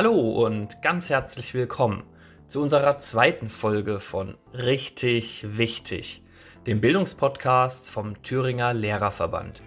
Hallo 0.00 0.44
und 0.46 0.80
ganz 0.80 1.10
herzlich 1.10 1.54
willkommen 1.54 2.04
zu 2.46 2.62
unserer 2.62 2.98
zweiten 2.98 3.48
Folge 3.48 3.98
von 3.98 4.38
Richtig 4.54 5.44
Wichtig, 5.56 6.22
dem 6.68 6.80
Bildungspodcast 6.80 7.90
vom 7.90 8.22
Thüringer 8.22 8.74
Lehrerverband. 8.74 9.60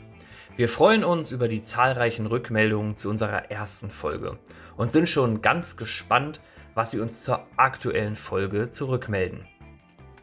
Wir 0.55 0.69
freuen 0.69 1.03
uns 1.03 1.31
über 1.31 1.49
die 1.49 1.61
zahlreichen 1.61 2.27
Rückmeldungen 2.27 2.95
zu 2.95 3.09
unserer 3.09 3.51
ersten 3.51 3.89
Folge 3.89 4.39
und 4.77 4.89
sind 4.89 5.09
schon 5.09 5.41
ganz 5.41 5.75
gespannt, 5.75 6.39
was 6.75 6.91
Sie 6.91 7.01
uns 7.01 7.25
zur 7.25 7.45
aktuellen 7.57 8.15
Folge 8.15 8.69
zurückmelden. 8.69 9.45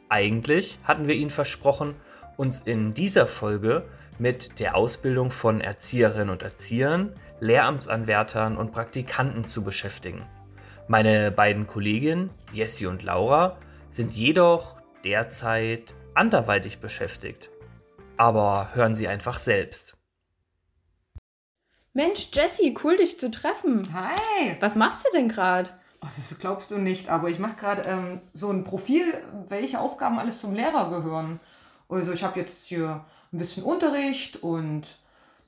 Eigentlich 0.08 0.78
hatten 0.84 1.06
wir 1.06 1.16
Ihnen 1.16 1.28
versprochen, 1.28 1.96
uns 2.38 2.60
in 2.62 2.94
dieser 2.94 3.26
Folge 3.26 3.84
mit 4.18 4.58
der 4.58 4.74
Ausbildung 4.74 5.30
von 5.30 5.60
Erzieherinnen 5.60 6.30
und 6.30 6.42
Erziehern, 6.42 7.12
Lehramtsanwärtern 7.40 8.56
und 8.56 8.72
Praktikanten 8.72 9.44
zu 9.44 9.62
beschäftigen. 9.62 10.26
Meine 10.88 11.30
beiden 11.30 11.66
Kolleginnen, 11.66 12.30
Jessie 12.52 12.86
und 12.86 13.02
Laura, 13.02 13.58
sind 13.90 14.12
jedoch 14.12 14.76
derzeit 15.04 15.94
anderweitig 16.14 16.80
beschäftigt. 16.80 17.50
Aber 18.16 18.70
hören 18.74 18.94
Sie 18.94 19.06
einfach 19.06 19.38
selbst. 19.38 19.96
Mensch, 21.92 22.30
Jessie, 22.32 22.74
cool 22.82 22.96
dich 22.96 23.18
zu 23.18 23.30
treffen. 23.30 23.92
Hi! 23.92 24.56
Was 24.60 24.74
machst 24.74 25.06
du 25.06 25.10
denn 25.16 25.28
gerade? 25.28 25.70
Das 26.00 26.38
glaubst 26.38 26.70
du 26.70 26.78
nicht, 26.78 27.08
aber 27.08 27.28
ich 27.28 27.38
mache 27.38 27.56
gerade 27.56 27.82
ähm, 27.82 28.20
so 28.32 28.50
ein 28.50 28.64
Profil, 28.64 29.12
welche 29.48 29.80
Aufgaben 29.80 30.18
alles 30.18 30.40
zum 30.40 30.54
Lehrer 30.54 30.90
gehören. 30.90 31.40
Also 31.88 32.12
ich 32.12 32.22
habe 32.22 32.38
jetzt 32.38 32.66
hier 32.66 33.04
ein 33.32 33.38
bisschen 33.38 33.64
Unterricht 33.64 34.36
und 34.42 34.86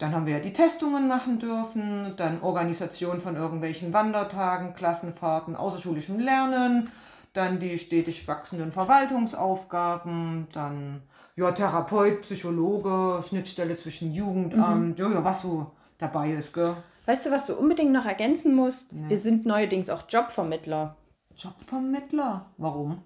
dann 0.00 0.14
haben 0.14 0.26
wir 0.26 0.38
ja 0.38 0.40
die 0.40 0.52
Testungen 0.52 1.06
machen 1.06 1.38
dürfen, 1.38 2.14
dann 2.16 2.42
Organisation 2.42 3.20
von 3.20 3.36
irgendwelchen 3.36 3.92
Wandertagen, 3.92 4.74
Klassenfahrten, 4.74 5.54
außerschulischem 5.54 6.18
Lernen, 6.18 6.88
dann 7.34 7.60
die 7.60 7.78
stetig 7.78 8.26
wachsenden 8.26 8.72
Verwaltungsaufgaben, 8.72 10.48
dann 10.52 11.02
ja, 11.36 11.52
Therapeut, 11.52 12.22
Psychologe, 12.22 13.22
Schnittstelle 13.28 13.76
zwischen 13.76 14.12
Jugendamt, 14.12 14.98
mhm. 14.98 15.04
ja, 15.04 15.10
ja, 15.12 15.24
was 15.24 15.42
so 15.42 15.70
dabei 15.98 16.32
ist, 16.32 16.52
gell? 16.52 16.74
Weißt 17.06 17.26
du, 17.26 17.30
was 17.30 17.46
du 17.46 17.54
unbedingt 17.54 17.92
noch 17.92 18.06
ergänzen 18.06 18.54
musst? 18.54 18.92
Ja. 18.92 19.10
Wir 19.10 19.18
sind 19.18 19.44
neuerdings 19.44 19.90
auch 19.90 20.02
Jobvermittler. 20.08 20.96
Jobvermittler? 21.36 22.46
Warum? 22.56 23.02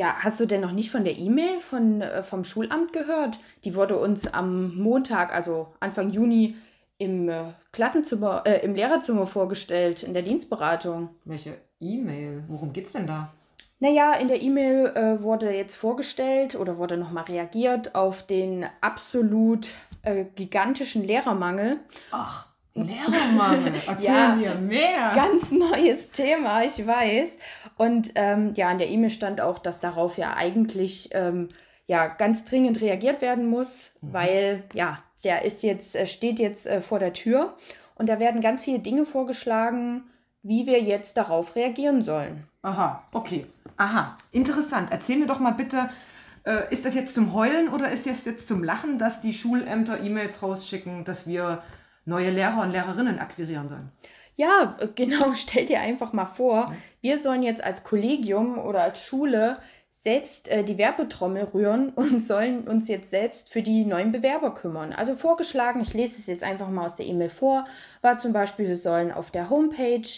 Ja, 0.00 0.14
hast 0.20 0.40
du 0.40 0.46
denn 0.46 0.62
noch 0.62 0.72
nicht 0.72 0.90
von 0.90 1.04
der 1.04 1.18
E-Mail 1.18 1.60
von, 1.60 2.00
äh, 2.00 2.22
vom 2.22 2.42
Schulamt 2.42 2.94
gehört? 2.94 3.38
Die 3.64 3.74
wurde 3.74 3.98
uns 3.98 4.26
am 4.32 4.74
Montag, 4.74 5.34
also 5.34 5.74
Anfang 5.78 6.08
Juni, 6.08 6.56
im 6.96 7.28
äh, 7.28 7.52
Klassenzimmer, 7.70 8.44
äh, 8.46 8.64
im 8.64 8.74
Lehrerzimmer 8.74 9.26
vorgestellt, 9.26 10.02
in 10.02 10.14
der 10.14 10.22
Dienstberatung. 10.22 11.10
Welche 11.26 11.58
E-Mail? 11.80 12.44
Worum 12.48 12.72
geht's 12.72 12.92
denn 12.92 13.06
da? 13.06 13.34
Naja, 13.78 14.14
in 14.14 14.28
der 14.28 14.40
E-Mail 14.40 14.86
äh, 14.86 15.22
wurde 15.22 15.54
jetzt 15.54 15.76
vorgestellt 15.76 16.54
oder 16.54 16.78
wurde 16.78 16.96
nochmal 16.96 17.24
reagiert 17.24 17.94
auf 17.94 18.26
den 18.26 18.64
absolut 18.80 19.74
äh, 20.00 20.24
gigantischen 20.34 21.04
Lehrermangel. 21.04 21.76
Ach. 22.10 22.49
Lehrermangel, 22.74 23.74
erzähl 23.86 24.06
ja, 24.06 24.34
mir 24.34 24.54
mehr. 24.54 25.12
Ganz 25.14 25.50
neues 25.50 26.10
Thema, 26.10 26.62
ich 26.62 26.86
weiß. 26.86 27.30
Und 27.76 28.12
ähm, 28.14 28.52
ja, 28.54 28.70
in 28.70 28.78
der 28.78 28.90
E-Mail 28.90 29.10
stand 29.10 29.40
auch, 29.40 29.58
dass 29.58 29.80
darauf 29.80 30.18
ja 30.18 30.34
eigentlich 30.34 31.10
ähm, 31.12 31.48
ja, 31.86 32.06
ganz 32.06 32.44
dringend 32.44 32.80
reagiert 32.80 33.20
werden 33.20 33.48
muss, 33.48 33.90
mhm. 34.00 34.12
weil 34.12 34.64
ja, 34.72 35.02
der 35.24 35.44
ist 35.44 35.62
jetzt, 35.62 35.96
äh, 35.96 36.06
steht 36.06 36.38
jetzt 36.38 36.66
äh, 36.66 36.80
vor 36.80 36.98
der 36.98 37.12
Tür 37.12 37.56
und 37.96 38.08
da 38.08 38.18
werden 38.18 38.40
ganz 38.40 38.60
viele 38.60 38.78
Dinge 38.78 39.04
vorgeschlagen, 39.04 40.04
wie 40.42 40.66
wir 40.66 40.80
jetzt 40.80 41.16
darauf 41.16 41.56
reagieren 41.56 42.02
sollen. 42.02 42.44
Aha, 42.62 43.02
okay. 43.12 43.46
Aha, 43.76 44.14
interessant. 44.32 44.88
Erzähl 44.90 45.18
mir 45.18 45.26
doch 45.26 45.40
mal 45.40 45.52
bitte, 45.52 45.90
äh, 46.44 46.72
ist 46.72 46.84
das 46.84 46.94
jetzt 46.94 47.14
zum 47.14 47.34
Heulen 47.34 47.68
oder 47.68 47.90
ist 47.90 48.06
das 48.06 48.24
jetzt 48.24 48.46
zum 48.46 48.62
Lachen, 48.62 48.98
dass 48.98 49.20
die 49.20 49.34
Schulämter 49.34 50.00
E-Mails 50.00 50.42
rausschicken, 50.42 51.04
dass 51.04 51.26
wir 51.26 51.62
neue 52.10 52.30
Lehrer 52.30 52.62
und 52.62 52.72
Lehrerinnen 52.72 53.18
akquirieren 53.18 53.68
sollen. 53.68 53.90
Ja, 54.34 54.76
genau. 54.94 55.32
Stell 55.34 55.64
dir 55.64 55.80
einfach 55.80 56.12
mal 56.12 56.26
vor, 56.26 56.74
wir 57.00 57.18
sollen 57.18 57.42
jetzt 57.42 57.64
als 57.64 57.84
Kollegium 57.84 58.58
oder 58.58 58.82
als 58.82 59.02
Schule 59.02 59.58
selbst 60.02 60.48
äh, 60.48 60.64
die 60.64 60.78
Werbetrommel 60.78 61.44
rühren 61.54 61.90
und 61.94 62.18
sollen 62.18 62.66
uns 62.66 62.88
jetzt 62.88 63.10
selbst 63.10 63.52
für 63.52 63.62
die 63.62 63.84
neuen 63.84 64.12
Bewerber 64.12 64.54
kümmern. 64.54 64.92
Also 64.92 65.14
vorgeschlagen, 65.14 65.80
ich 65.80 65.94
lese 65.94 66.18
es 66.18 66.26
jetzt 66.26 66.42
einfach 66.42 66.68
mal 66.68 66.86
aus 66.86 66.96
der 66.96 67.06
E-Mail 67.06 67.30
vor, 67.30 67.64
war 68.02 68.18
zum 68.18 68.32
Beispiel, 68.32 68.68
wir 68.68 68.76
sollen 68.76 69.12
auf 69.12 69.30
der 69.30 69.50
Homepage 69.50 70.08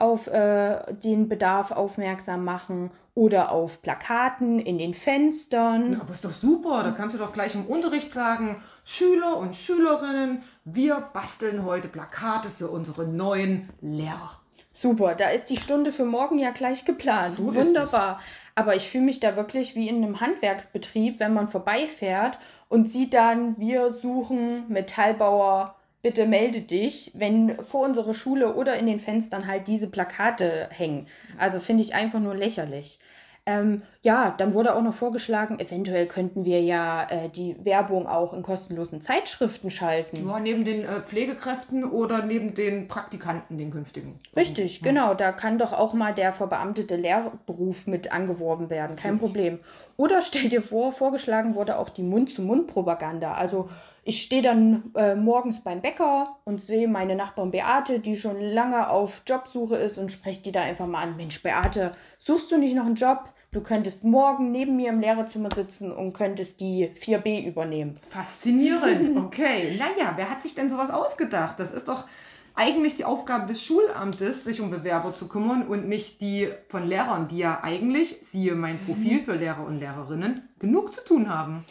auf 0.00 0.26
äh, 0.26 0.92
den 0.94 1.28
Bedarf 1.28 1.70
aufmerksam 1.70 2.44
machen 2.44 2.90
oder 3.14 3.52
auf 3.52 3.82
Plakaten 3.82 4.58
in 4.58 4.78
den 4.78 4.94
Fenstern. 4.94 5.92
Ja, 5.92 6.00
aber 6.00 6.14
ist 6.14 6.24
doch 6.24 6.30
super, 6.30 6.82
da 6.82 6.90
kannst 6.92 7.14
du 7.14 7.18
doch 7.18 7.32
gleich 7.32 7.54
im 7.54 7.66
Unterricht 7.66 8.12
sagen, 8.12 8.62
Schüler 8.84 9.36
und 9.36 9.54
Schülerinnen, 9.54 10.42
wir 10.64 10.96
basteln 11.12 11.64
heute 11.64 11.88
Plakate 11.88 12.50
für 12.50 12.68
unsere 12.68 13.06
neuen 13.06 13.68
Lehrer. 13.80 14.40
Super, 14.72 15.14
da 15.14 15.28
ist 15.28 15.46
die 15.46 15.56
Stunde 15.56 15.92
für 15.92 16.04
morgen 16.04 16.38
ja 16.38 16.50
gleich 16.50 16.84
geplant. 16.84 17.36
So 17.36 17.54
Wunderbar. 17.54 18.20
Aber 18.54 18.76
ich 18.76 18.88
fühle 18.88 19.04
mich 19.04 19.20
da 19.20 19.36
wirklich 19.36 19.74
wie 19.74 19.88
in 19.88 19.96
einem 19.96 20.20
Handwerksbetrieb, 20.20 21.18
wenn 21.20 21.34
man 21.34 21.48
vorbeifährt 21.48 22.38
und 22.68 22.90
sieht 22.90 23.12
dann, 23.12 23.58
wir 23.58 23.90
suchen 23.90 24.64
Metallbauer 24.68 25.74
bitte 26.02 26.26
melde 26.26 26.60
dich, 26.60 27.12
wenn 27.14 27.62
vor 27.62 27.84
unserer 27.84 28.14
Schule 28.14 28.54
oder 28.54 28.76
in 28.76 28.86
den 28.86 29.00
Fenstern 29.00 29.46
halt 29.46 29.68
diese 29.68 29.88
Plakate 29.88 30.68
hängen. 30.70 31.06
Also 31.38 31.60
finde 31.60 31.82
ich 31.82 31.94
einfach 31.94 32.20
nur 32.20 32.34
lächerlich. 32.34 32.98
Ähm, 33.46 33.82
ja, 34.02 34.34
dann 34.36 34.52
wurde 34.54 34.74
auch 34.74 34.82
noch 34.82 34.94
vorgeschlagen, 34.94 35.58
eventuell 35.58 36.06
könnten 36.06 36.44
wir 36.44 36.60
ja 36.60 37.06
äh, 37.08 37.28
die 37.30 37.56
Werbung 37.64 38.06
auch 38.06 38.34
in 38.34 38.42
kostenlosen 38.42 39.00
Zeitschriften 39.00 39.70
schalten. 39.70 40.28
Ja, 40.28 40.38
neben 40.38 40.64
den 40.64 40.84
äh, 40.84 41.00
Pflegekräften 41.00 41.84
oder 41.84 42.24
neben 42.24 42.54
den 42.54 42.86
Praktikanten, 42.86 43.56
den 43.56 43.70
künftigen. 43.70 44.18
Richtig, 44.36 44.80
ja. 44.80 44.86
genau. 44.86 45.14
Da 45.14 45.32
kann 45.32 45.58
doch 45.58 45.72
auch 45.72 45.94
mal 45.94 46.14
der 46.14 46.32
verbeamtete 46.32 46.96
Lehrberuf 46.96 47.86
mit 47.86 48.12
angeworben 48.12 48.68
werden. 48.68 48.96
Kein 48.96 49.12
Richtig. 49.12 49.26
Problem. 49.26 49.58
Oder 49.96 50.20
stell 50.20 50.48
dir 50.48 50.62
vor, 50.62 50.92
vorgeschlagen 50.92 51.54
wurde 51.54 51.78
auch 51.78 51.88
die 51.88 52.02
Mund-zu-Mund-Propaganda. 52.02 53.32
Also 53.32 53.68
ich 54.02 54.22
stehe 54.22 54.42
dann 54.42 54.92
äh, 54.96 55.14
morgens 55.14 55.60
beim 55.60 55.82
Bäcker 55.82 56.36
und 56.44 56.60
sehe 56.60 56.88
meine 56.88 57.16
Nachbarin 57.16 57.50
Beate, 57.50 58.00
die 58.00 58.16
schon 58.16 58.40
lange 58.40 58.88
auf 58.88 59.22
Jobsuche 59.26 59.76
ist 59.76 59.98
und 59.98 60.10
spreche 60.10 60.42
die 60.42 60.52
da 60.52 60.62
einfach 60.62 60.86
mal 60.86 61.02
an. 61.02 61.16
Mensch, 61.16 61.42
Beate, 61.42 61.92
suchst 62.18 62.50
du 62.50 62.58
nicht 62.58 62.74
noch 62.74 62.86
einen 62.86 62.94
Job? 62.94 63.32
Du 63.52 63.60
könntest 63.62 64.04
morgen 64.04 64.52
neben 64.52 64.76
mir 64.76 64.90
im 64.90 65.00
Lehrerzimmer 65.00 65.48
sitzen 65.52 65.90
und 65.90 66.12
könntest 66.12 66.60
die 66.60 66.88
4b 66.88 67.46
übernehmen. 67.46 67.98
Faszinierend. 68.08 69.16
Okay. 69.30 69.76
naja, 69.78 70.12
wer 70.16 70.30
hat 70.30 70.42
sich 70.42 70.54
denn 70.54 70.68
sowas 70.68 70.90
ausgedacht? 70.90 71.58
Das 71.58 71.70
ist 71.70 71.88
doch 71.88 72.06
eigentlich 72.54 72.96
die 72.96 73.04
Aufgabe 73.04 73.46
des 73.46 73.62
Schulamtes, 73.62 74.44
sich 74.44 74.60
um 74.60 74.70
Bewerber 74.70 75.12
zu 75.12 75.28
kümmern 75.28 75.66
und 75.66 75.88
nicht 75.88 76.20
die 76.20 76.48
von 76.68 76.86
Lehrern, 76.86 77.28
die 77.28 77.38
ja 77.38 77.60
eigentlich, 77.62 78.18
siehe 78.22 78.54
mein 78.54 78.78
Profil 78.78 79.22
für 79.24 79.34
Lehrer 79.34 79.66
und 79.66 79.78
Lehrerinnen, 79.78 80.48
genug 80.58 80.94
zu 80.94 81.04
tun 81.04 81.28
haben. 81.28 81.64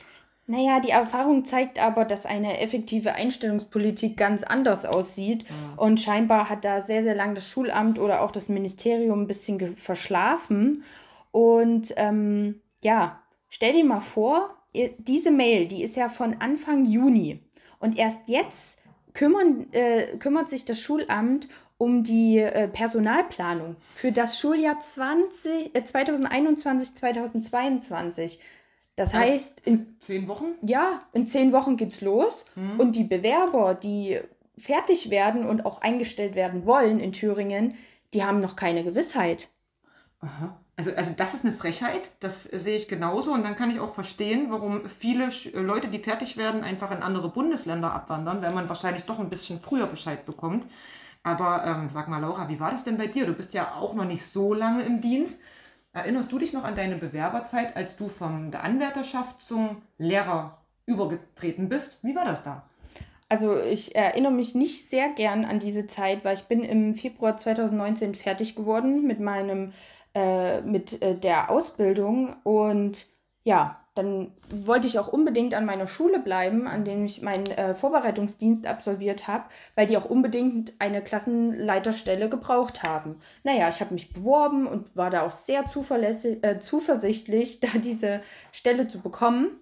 Naja, 0.50 0.80
die 0.80 0.90
Erfahrung 0.90 1.46
zeigt 1.46 1.78
aber, 1.78 2.06
dass 2.06 2.26
eine 2.26 2.60
effektive 2.60 3.14
Einstellungspolitik 3.14 4.18
ganz 4.18 4.42
anders 4.42 4.84
aussieht. 4.84 5.46
Mhm. 5.48 5.78
Und 5.78 6.00
scheinbar 6.00 6.50
hat 6.50 6.66
da 6.66 6.82
sehr, 6.82 7.04
sehr 7.04 7.14
lang 7.14 7.36
das 7.36 7.48
Schulamt 7.48 8.00
oder 8.00 8.22
auch 8.22 8.32
das 8.32 8.50
Ministerium 8.50 9.22
ein 9.22 9.28
bisschen 9.28 9.78
verschlafen. 9.78 10.84
Und 11.30 11.94
ähm, 11.98 12.62
ja, 12.81 13.22
stell 13.48 13.74
dir 13.74 13.86
mal 13.86 14.01
vor, 14.01 14.50
diese 14.98 15.30
Mail, 15.30 15.68
die 15.68 15.84
ist 15.84 15.96
ja 15.96 16.10
von 16.10 16.38
Anfang 16.40 16.84
Juni. 16.86 17.42
Und 17.78 17.96
erst 17.96 18.18
jetzt 18.25 18.80
kümmern, 19.13 19.68
äh, 19.72 20.18
kümmert 20.18 20.50
sich 20.50 20.66
das 20.66 20.80
Schulamt 20.80 21.48
um 21.78 22.04
die 22.04 22.40
äh, 22.40 22.68
Personalplanung 22.68 23.75
für 23.94 24.12
das 24.12 24.40
Schuljahr 24.40 24.80
20, 24.80 25.75
äh, 25.75 25.84
2021, 25.84 26.96
2022. 26.96 28.40
Das 29.00 29.13
also 29.13 29.31
heißt, 29.31 29.62
in 29.62 29.96
zehn 30.01 30.28
Wochen? 30.28 30.48
Ja, 30.62 31.04
in 31.13 31.25
zehn 31.25 31.54
Wochen 31.54 31.78
geht's 31.78 32.01
los. 32.01 32.44
Mhm. 32.56 32.81
Und 32.81 32.98
die 32.98 33.06
Bewerber, 33.06 33.74
die 33.74 34.19
fertig 34.57 35.10
werden 35.10 35.46
und 35.46 35.66
auch 35.66 35.81
eingestellt 35.81 36.36
werden 36.36 36.66
wollen 36.66 37.00
in 37.00 37.13
Thüringen, 37.13 37.75
die 38.13 38.25
haben 38.25 38.42
noch 38.42 38.57
keine 38.57 38.84
Gewissheit. 38.84 39.48
Aha. 40.19 40.60
Also, 40.75 40.92
also 40.92 41.12
das 41.16 41.34
ist 41.34 41.46
eine 41.46 41.54
Frechheit, 41.54 42.10
das 42.19 42.44
sehe 42.44 42.75
ich 42.75 42.90
genauso. 42.90 43.31
Und 43.31 43.46
dann 43.46 43.56
kann 43.56 43.72
ich 43.72 43.80
auch 43.80 43.94
verstehen, 43.94 44.48
warum 44.50 44.81
viele 45.00 45.30
Leute, 45.54 45.88
die 45.88 46.00
fertig 46.00 46.36
werden, 46.36 46.66
einfach 46.66 46.92
in 46.92 47.01
andere 47.01 47.30
Bundesländer 47.30 47.94
abwandern, 47.94 48.42
weil 48.42 48.51
man 48.51 48.68
wahrscheinlich 48.68 49.06
doch 49.06 49.19
ein 49.19 49.30
bisschen 49.30 49.62
früher 49.62 49.88
Bescheid 49.88 50.25
bekommt. 50.25 50.66
Aber 51.24 51.63
ähm, 51.66 51.88
sag 51.88 52.10
mal, 52.10 52.19
Laura, 52.19 52.50
wie 52.50 52.60
war 52.60 52.72
das 52.72 52.84
denn 52.84 52.98
bei 52.98 53.07
dir? 53.07 53.25
Du 53.25 53.34
bist 53.34 53.54
ja 53.54 53.75
auch 53.75 53.94
noch 53.94 54.06
nicht 54.06 54.25
so 54.25 54.54
lange 54.54 54.84
im 54.84 55.00
Dienst. 55.00 55.40
Erinnerst 55.91 56.31
du 56.31 56.39
dich 56.39 56.53
noch 56.53 56.63
an 56.63 56.75
deine 56.75 56.95
Bewerberzeit, 56.95 57.75
als 57.75 57.97
du 57.97 58.07
von 58.07 58.51
der 58.51 58.63
Anwärterschaft 58.63 59.41
zum 59.41 59.81
Lehrer 59.97 60.57
übergetreten 60.86 61.69
bist? 61.69 62.03
Wie 62.03 62.15
war 62.15 62.25
das 62.25 62.44
da? 62.44 62.63
Also 63.27 63.59
ich 63.59 63.95
erinnere 63.95 64.31
mich 64.31 64.56
nicht 64.56 64.89
sehr 64.89 65.09
gern 65.09 65.45
an 65.45 65.59
diese 65.59 65.86
Zeit, 65.86 66.25
weil 66.25 66.36
ich 66.36 66.45
bin 66.45 66.63
im 66.63 66.95
Februar 66.95 67.38
2019 67.38 68.15
fertig 68.15 68.56
geworden 68.56 69.06
mit 69.06 69.19
meinem 69.19 69.71
äh, 70.15 70.62
mit 70.62 71.01
äh, 71.03 71.15
der 71.15 71.51
Ausbildung 71.51 72.36
und 72.44 73.07
ja, 73.44 73.80
dann 74.00 74.31
wollte 74.50 74.88
ich 74.88 74.98
auch 74.98 75.10
unbedingt 75.10 75.54
an 75.54 75.66
meiner 75.66 75.86
Schule 75.86 76.19
bleiben, 76.19 76.68
an 76.68 76.86
der 76.86 76.98
ich 77.04 77.22
meinen 77.22 77.48
äh, 77.48 77.75
Vorbereitungsdienst 77.75 78.66
absolviert 78.66 79.28
habe, 79.28 79.44
weil 79.75 79.88
die 79.88 79.98
auch 79.98 80.06
unbedingt 80.06 80.74
eine 80.80 81.04
Klassenleiterstelle 81.04 82.30
gebraucht 82.30 82.84
haben. 82.84 83.18
Naja, 83.44 83.68
ich 83.68 83.81
habe 83.81 83.94
mich 83.94 84.13
beworben 84.13 84.68
und 84.68 84.96
war 84.96 85.10
da 85.10 85.24
auch 85.24 85.34
sehr 85.34 85.66
äh, 85.66 86.60
zuversichtlich, 86.60 87.60
da 87.60 87.78
diese 87.78 88.22
Stelle 88.54 88.88
zu 88.88 89.00
bekommen. 89.00 89.60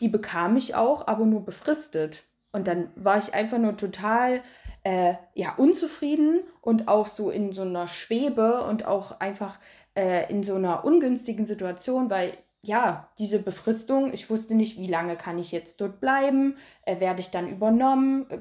Die 0.00 0.08
bekam 0.08 0.56
ich 0.56 0.74
auch, 0.74 1.06
aber 1.06 1.26
nur 1.26 1.44
befristet. 1.44 2.24
Und 2.52 2.66
dann 2.66 2.88
war 2.96 3.18
ich 3.18 3.34
einfach 3.34 3.58
nur 3.58 3.76
total 3.76 4.40
äh, 4.82 5.14
ja, 5.34 5.54
unzufrieden 5.56 6.40
und 6.62 6.88
auch 6.88 7.06
so 7.06 7.30
in 7.30 7.52
so 7.52 7.62
einer 7.62 7.86
Schwebe 7.86 8.62
und 8.62 8.86
auch 8.86 9.20
einfach 9.20 9.58
äh, 9.94 10.30
in 10.30 10.42
so 10.42 10.54
einer 10.54 10.84
ungünstigen 10.84 11.44
Situation, 11.44 12.10
weil 12.10 12.32
ja, 12.66 13.08
diese 13.18 13.38
Befristung, 13.38 14.12
ich 14.12 14.30
wusste 14.30 14.54
nicht, 14.54 14.78
wie 14.78 14.86
lange 14.86 15.16
kann 15.16 15.38
ich 15.38 15.52
jetzt 15.52 15.80
dort 15.80 16.00
bleiben, 16.00 16.56
äh, 16.84 17.00
werde 17.00 17.20
ich 17.20 17.30
dann 17.30 17.48
übernommen, 17.48 18.26
äh, 18.30 18.38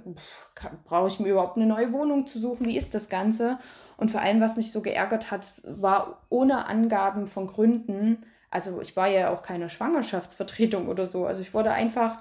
brauche 0.86 1.08
ich 1.08 1.20
mir 1.20 1.30
überhaupt 1.30 1.58
eine 1.58 1.66
neue 1.66 1.92
Wohnung 1.94 2.28
zu 2.28 2.40
suchen, 2.40 2.66
wie 2.66 2.78
ist 2.78 2.94
das 2.94 3.10
Ganze? 3.10 3.60
Und 3.98 4.12
vor 4.12 4.22
allem, 4.22 4.42
was 4.42 4.56
mich 4.56 4.72
so 4.72 4.81
geärgert 4.81 5.31
hat, 5.31 5.46
war 5.64 6.25
ohne 6.30 6.66
Angaben 6.66 7.28
von 7.28 7.48
Gründen, 7.48 8.25
also 8.50 8.81
ich 8.81 8.96
war 8.96 9.08
ja 9.08 9.31
auch 9.31 9.42
keine 9.42 9.70
Schwangerschaftsvertretung 9.70 10.88
oder 10.88 11.08
so, 11.08 11.26
also 11.26 11.42
ich 11.42 11.54
wurde 11.54 11.72
einfach 11.72 12.18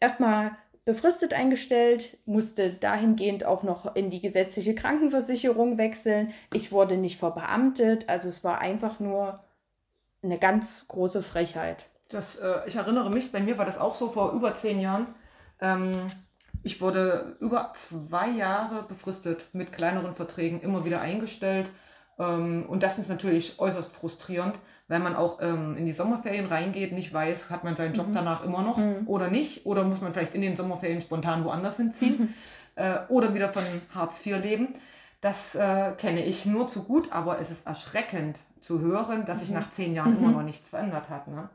erstmal 0.00 0.52
befristet 0.84 1.32
eingestellt, 1.32 2.18
musste 2.26 2.70
dahingehend 2.70 3.44
auch 3.44 3.62
noch 3.62 3.96
in 3.96 4.10
die 4.10 4.20
gesetzliche 4.20 4.74
Krankenversicherung 4.74 5.78
wechseln. 5.78 6.32
Ich 6.52 6.72
wurde 6.72 6.98
nicht 6.98 7.18
verbeamtet, 7.18 8.08
also 8.08 8.28
es 8.28 8.44
war 8.44 8.60
einfach 8.60 9.00
nur 9.00 9.40
eine 10.24 10.38
ganz 10.38 10.86
große 10.88 11.22
Frechheit. 11.22 11.86
Das, 12.10 12.36
äh, 12.36 12.60
ich 12.66 12.76
erinnere 12.76 13.10
mich, 13.10 13.32
bei 13.32 13.40
mir 13.40 13.58
war 13.58 13.66
das 13.66 13.78
auch 13.78 13.94
so 13.94 14.10
vor 14.10 14.32
über 14.32 14.56
zehn 14.56 14.80
Jahren. 14.80 15.06
Ähm, 15.60 15.92
ich 16.62 16.80
wurde 16.80 17.36
über 17.40 17.72
zwei 17.74 18.30
Jahre 18.30 18.84
befristet 18.84 19.44
mit 19.52 19.72
kleineren 19.72 20.14
Verträgen, 20.14 20.60
immer 20.60 20.84
wieder 20.84 21.00
eingestellt. 21.00 21.68
Ähm, 22.18 22.64
und 22.66 22.82
das 22.82 22.98
ist 22.98 23.08
natürlich 23.08 23.58
äußerst 23.58 23.92
frustrierend, 23.92 24.58
weil 24.88 25.00
man 25.00 25.16
auch 25.16 25.40
ähm, 25.42 25.76
in 25.76 25.86
die 25.86 25.92
Sommerferien 25.92 26.46
reingeht, 26.46 26.92
nicht 26.92 27.12
weiß, 27.12 27.50
hat 27.50 27.64
man 27.64 27.76
seinen 27.76 27.94
Job 27.94 28.08
mhm. 28.08 28.14
danach 28.14 28.44
immer 28.44 28.62
noch 28.62 28.78
mhm. 28.78 29.06
oder 29.06 29.28
nicht. 29.28 29.66
Oder 29.66 29.84
muss 29.84 30.00
man 30.00 30.12
vielleicht 30.12 30.34
in 30.34 30.42
den 30.42 30.56
Sommerferien 30.56 31.02
spontan 31.02 31.44
woanders 31.44 31.76
hinziehen 31.76 32.18
mhm. 32.18 32.34
äh, 32.76 32.98
oder 33.08 33.34
wieder 33.34 33.50
von 33.50 33.62
Hartz 33.94 34.24
IV 34.24 34.42
leben. 34.42 34.74
Das 35.20 35.54
äh, 35.54 35.92
kenne 35.96 36.24
ich 36.24 36.44
nur 36.44 36.68
zu 36.68 36.84
gut, 36.84 37.10
aber 37.10 37.40
es 37.40 37.50
ist 37.50 37.66
erschreckend 37.66 38.38
zu 38.64 38.80
hören, 38.80 39.24
dass 39.26 39.40
sich 39.40 39.50
mhm. 39.50 39.56
nach 39.56 39.70
zehn 39.70 39.94
Jahren 39.94 40.16
immer 40.16 40.28
mhm. 40.28 40.34
noch 40.34 40.42
nichts 40.42 40.70
verändert 40.70 41.10
hat. 41.10 41.28
Ne? 41.28 41.48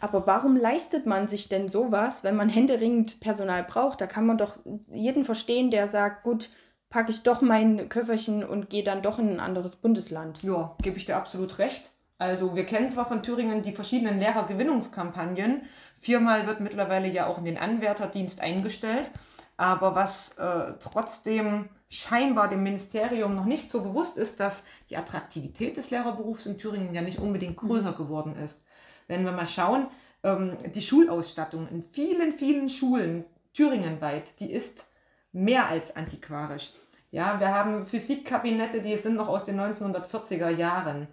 Aber 0.00 0.26
warum 0.26 0.56
leistet 0.56 1.06
man 1.06 1.28
sich 1.28 1.48
denn 1.48 1.68
sowas, 1.68 2.24
wenn 2.24 2.36
man 2.36 2.48
händeringend 2.48 3.20
Personal 3.20 3.64
braucht? 3.64 4.00
Da 4.00 4.06
kann 4.06 4.26
man 4.26 4.38
doch 4.38 4.56
jeden 4.92 5.24
verstehen, 5.24 5.70
der 5.70 5.88
sagt, 5.88 6.22
gut, 6.22 6.50
packe 6.90 7.10
ich 7.10 7.22
doch 7.22 7.40
mein 7.40 7.88
Köfferchen 7.88 8.44
und 8.44 8.70
gehe 8.70 8.84
dann 8.84 9.02
doch 9.02 9.18
in 9.18 9.30
ein 9.30 9.40
anderes 9.40 9.76
Bundesland. 9.76 10.42
Ja, 10.42 10.76
gebe 10.82 10.96
ich 10.96 11.06
dir 11.06 11.16
absolut 11.16 11.58
recht. 11.58 11.90
Also 12.18 12.54
wir 12.54 12.64
kennen 12.64 12.90
zwar 12.90 13.06
von 13.06 13.22
Thüringen 13.22 13.62
die 13.62 13.72
verschiedenen 13.72 14.20
Lehrergewinnungskampagnen. 14.20 15.62
Viermal 15.98 16.46
wird 16.46 16.60
mittlerweile 16.60 17.08
ja 17.08 17.26
auch 17.26 17.38
in 17.38 17.44
den 17.44 17.58
Anwärterdienst 17.58 18.40
eingestellt. 18.40 19.10
Aber 19.56 19.94
was 19.94 20.36
äh, 20.38 20.74
trotzdem 20.80 21.68
scheinbar 21.94 22.48
dem 22.48 22.62
Ministerium 22.62 23.36
noch 23.36 23.44
nicht 23.44 23.70
so 23.70 23.82
bewusst 23.82 24.18
ist, 24.18 24.40
dass 24.40 24.64
die 24.90 24.96
Attraktivität 24.96 25.76
des 25.76 25.90
Lehrerberufs 25.90 26.46
in 26.46 26.58
Thüringen 26.58 26.94
ja 26.94 27.02
nicht 27.02 27.18
unbedingt 27.18 27.56
größer 27.56 27.92
mhm. 27.92 27.96
geworden 27.96 28.36
ist. 28.36 28.62
Wenn 29.06 29.24
wir 29.24 29.32
mal 29.32 29.48
schauen, 29.48 29.86
ähm, 30.22 30.56
die 30.74 30.82
Schulausstattung 30.82 31.68
in 31.68 31.82
vielen, 31.82 32.32
vielen 32.32 32.68
Schulen 32.68 33.24
thüringenweit, 33.52 34.24
die 34.40 34.50
ist 34.50 34.86
mehr 35.32 35.68
als 35.68 35.94
antiquarisch. 35.94 36.72
Ja, 37.10 37.38
wir 37.38 37.54
haben 37.54 37.86
Physikkabinette, 37.86 38.80
die 38.80 38.96
sind 38.96 39.14
noch 39.14 39.28
aus 39.28 39.44
den 39.44 39.60
1940er 39.60 40.50
Jahren. 40.50 41.06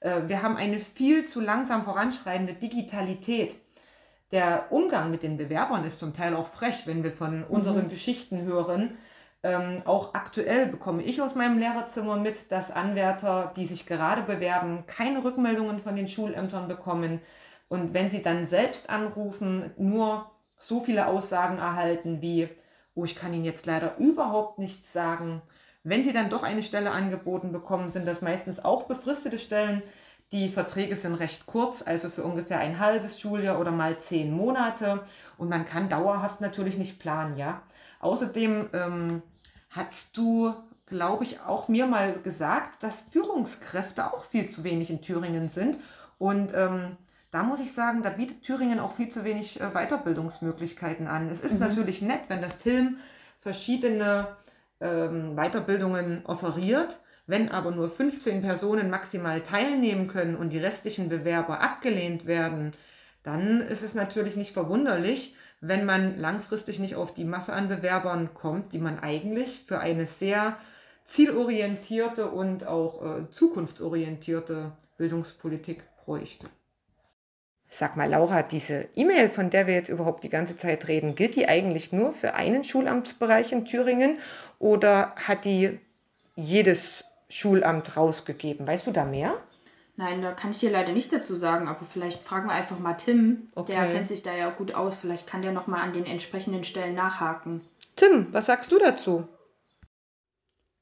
Äh, 0.00 0.22
wir 0.28 0.42
haben 0.42 0.56
eine 0.56 0.78
viel 0.78 1.24
zu 1.24 1.40
langsam 1.40 1.82
voranschreitende 1.82 2.54
Digitalität. 2.54 3.56
Der 4.30 4.66
Umgang 4.70 5.10
mit 5.10 5.22
den 5.22 5.36
Bewerbern 5.36 5.84
ist 5.84 5.98
zum 5.98 6.14
Teil 6.14 6.36
auch 6.36 6.46
frech, 6.48 6.86
wenn 6.86 7.02
wir 7.02 7.10
von 7.10 7.42
unseren 7.44 7.84
mhm. 7.84 7.88
Geschichten 7.88 8.42
hören. 8.42 8.98
Ähm, 9.42 9.82
auch 9.84 10.14
aktuell 10.14 10.66
bekomme 10.66 11.02
ich 11.02 11.22
aus 11.22 11.34
meinem 11.34 11.58
Lehrerzimmer 11.58 12.16
mit, 12.16 12.50
dass 12.50 12.70
Anwärter, 12.72 13.52
die 13.56 13.66
sich 13.66 13.86
gerade 13.86 14.22
bewerben, 14.22 14.84
keine 14.86 15.22
Rückmeldungen 15.24 15.80
von 15.80 15.94
den 15.96 16.08
Schulämtern 16.08 16.68
bekommen. 16.68 17.20
Und 17.68 17.94
wenn 17.94 18.10
sie 18.10 18.22
dann 18.22 18.46
selbst 18.46 18.90
anrufen, 18.90 19.72
nur 19.76 20.30
so 20.56 20.80
viele 20.80 21.06
Aussagen 21.06 21.58
erhalten 21.58 22.20
wie, 22.20 22.48
oh, 22.94 23.04
ich 23.04 23.14
kann 23.14 23.32
Ihnen 23.32 23.44
jetzt 23.44 23.66
leider 23.66 23.96
überhaupt 23.98 24.58
nichts 24.58 24.92
sagen, 24.92 25.42
wenn 25.84 26.04
sie 26.04 26.12
dann 26.12 26.28
doch 26.30 26.42
eine 26.42 26.62
Stelle 26.62 26.90
angeboten 26.90 27.52
bekommen, 27.52 27.88
sind 27.88 28.06
das 28.06 28.20
meistens 28.20 28.62
auch 28.64 28.84
befristete 28.84 29.38
Stellen. 29.38 29.82
Die 30.32 30.48
Verträge 30.50 30.96
sind 30.96 31.14
recht 31.14 31.46
kurz, 31.46 31.82
also 31.82 32.10
für 32.10 32.24
ungefähr 32.24 32.58
ein 32.58 32.78
halbes 32.80 33.18
Schuljahr 33.20 33.58
oder 33.60 33.70
mal 33.70 33.98
zehn 34.00 34.30
Monate. 34.32 35.00
Und 35.38 35.48
man 35.48 35.64
kann 35.64 35.88
dauerhaft 35.88 36.40
natürlich 36.40 36.76
nicht 36.76 36.98
planen, 36.98 37.36
ja. 37.38 37.62
Außerdem 38.00 38.68
ähm, 38.72 39.22
hast 39.70 40.16
du, 40.16 40.54
glaube 40.86 41.24
ich, 41.24 41.40
auch 41.40 41.68
mir 41.68 41.86
mal 41.86 42.14
gesagt, 42.22 42.82
dass 42.82 43.02
Führungskräfte 43.12 44.12
auch 44.12 44.24
viel 44.24 44.48
zu 44.48 44.64
wenig 44.64 44.90
in 44.90 45.02
Thüringen 45.02 45.48
sind. 45.48 45.78
Und 46.18 46.52
ähm, 46.54 46.96
da 47.30 47.42
muss 47.42 47.60
ich 47.60 47.72
sagen, 47.72 48.02
da 48.02 48.10
bietet 48.10 48.42
Thüringen 48.42 48.80
auch 48.80 48.94
viel 48.94 49.08
zu 49.08 49.24
wenig 49.24 49.60
äh, 49.60 49.70
Weiterbildungsmöglichkeiten 49.70 51.06
an. 51.06 51.28
Es 51.28 51.40
ist 51.40 51.54
mhm. 51.54 51.60
natürlich 51.60 52.02
nett, 52.02 52.22
wenn 52.28 52.40
das 52.40 52.58
TILM 52.58 52.98
verschiedene 53.40 54.28
ähm, 54.80 55.36
Weiterbildungen 55.36 56.24
offeriert. 56.24 56.98
Wenn 57.26 57.50
aber 57.50 57.72
nur 57.72 57.90
15 57.90 58.40
Personen 58.40 58.88
maximal 58.88 59.42
teilnehmen 59.42 60.08
können 60.08 60.34
und 60.34 60.48
die 60.48 60.58
restlichen 60.58 61.10
Bewerber 61.10 61.60
abgelehnt 61.60 62.24
werden, 62.24 62.72
dann 63.28 63.60
ist 63.60 63.82
es 63.82 63.92
natürlich 63.92 64.36
nicht 64.36 64.54
verwunderlich, 64.54 65.36
wenn 65.60 65.84
man 65.84 66.18
langfristig 66.18 66.78
nicht 66.78 66.96
auf 66.96 67.12
die 67.12 67.26
Masse 67.26 67.52
an 67.52 67.68
Bewerbern 67.68 68.30
kommt, 68.32 68.72
die 68.72 68.78
man 68.78 68.98
eigentlich 69.00 69.64
für 69.66 69.80
eine 69.80 70.06
sehr 70.06 70.56
zielorientierte 71.04 72.30
und 72.30 72.66
auch 72.66 73.02
äh, 73.02 73.30
zukunftsorientierte 73.30 74.72
Bildungspolitik 74.96 75.82
bräuchte. 76.04 76.46
Sag 77.68 77.98
mal, 77.98 78.08
Laura, 78.08 78.42
diese 78.42 78.88
E-Mail, 78.94 79.28
von 79.28 79.50
der 79.50 79.66
wir 79.66 79.74
jetzt 79.74 79.90
überhaupt 79.90 80.24
die 80.24 80.30
ganze 80.30 80.56
Zeit 80.56 80.88
reden, 80.88 81.14
gilt 81.14 81.36
die 81.36 81.48
eigentlich 81.48 81.92
nur 81.92 82.14
für 82.14 82.32
einen 82.32 82.64
Schulamtsbereich 82.64 83.52
in 83.52 83.66
Thüringen 83.66 84.20
oder 84.58 85.14
hat 85.16 85.44
die 85.44 85.78
jedes 86.34 87.04
Schulamt 87.28 87.94
rausgegeben? 87.94 88.66
Weißt 88.66 88.86
du 88.86 88.90
da 88.92 89.04
mehr? 89.04 89.34
Nein, 89.98 90.22
da 90.22 90.30
kann 90.30 90.52
ich 90.52 90.60
dir 90.60 90.70
leider 90.70 90.92
nicht 90.92 91.12
dazu 91.12 91.34
sagen, 91.34 91.66
aber 91.66 91.84
vielleicht 91.84 92.22
fragen 92.22 92.46
wir 92.46 92.52
einfach 92.52 92.78
mal 92.78 92.94
Tim. 92.94 93.48
Okay. 93.56 93.72
Der 93.72 93.84
kennt 93.92 94.06
sich 94.06 94.22
da 94.22 94.32
ja 94.32 94.48
gut 94.48 94.72
aus. 94.72 94.96
Vielleicht 94.96 95.26
kann 95.26 95.42
der 95.42 95.50
nochmal 95.50 95.80
an 95.80 95.92
den 95.92 96.06
entsprechenden 96.06 96.62
Stellen 96.62 96.94
nachhaken. 96.94 97.62
Tim, 97.96 98.28
was 98.30 98.46
sagst 98.46 98.70
du 98.70 98.78
dazu? 98.78 99.26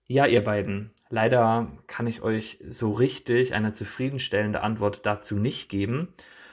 Ja, 0.06 0.26
ihr 0.26 0.44
beiden. 0.44 0.90
Leider 1.08 1.72
kann 1.86 2.06
ich 2.06 2.20
euch 2.20 2.58
so 2.68 2.92
richtig 2.92 3.54
eine 3.54 3.72
zufriedenstellende 3.72 4.62
Antwort 4.62 5.06
dazu 5.06 5.36
nicht 5.36 5.70
geben. 5.70 6.12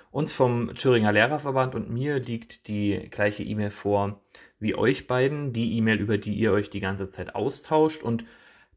Uns 0.09 0.31
vom 0.31 0.73
Thüringer 0.73 1.11
Lehrerverband 1.11 1.75
und 1.75 1.89
mir 1.89 2.17
liegt 2.19 2.69
die 2.69 3.09
gleiche 3.11 3.43
E-Mail 3.43 3.71
vor 3.71 4.21
wie 4.59 4.75
euch 4.75 5.07
beiden, 5.07 5.51
die 5.51 5.75
E-Mail, 5.75 5.99
über 5.99 6.17
die 6.17 6.33
ihr 6.33 6.53
euch 6.53 6.69
die 6.69 6.79
ganze 6.79 7.09
Zeit 7.09 7.35
austauscht. 7.35 8.03
Und 8.03 8.23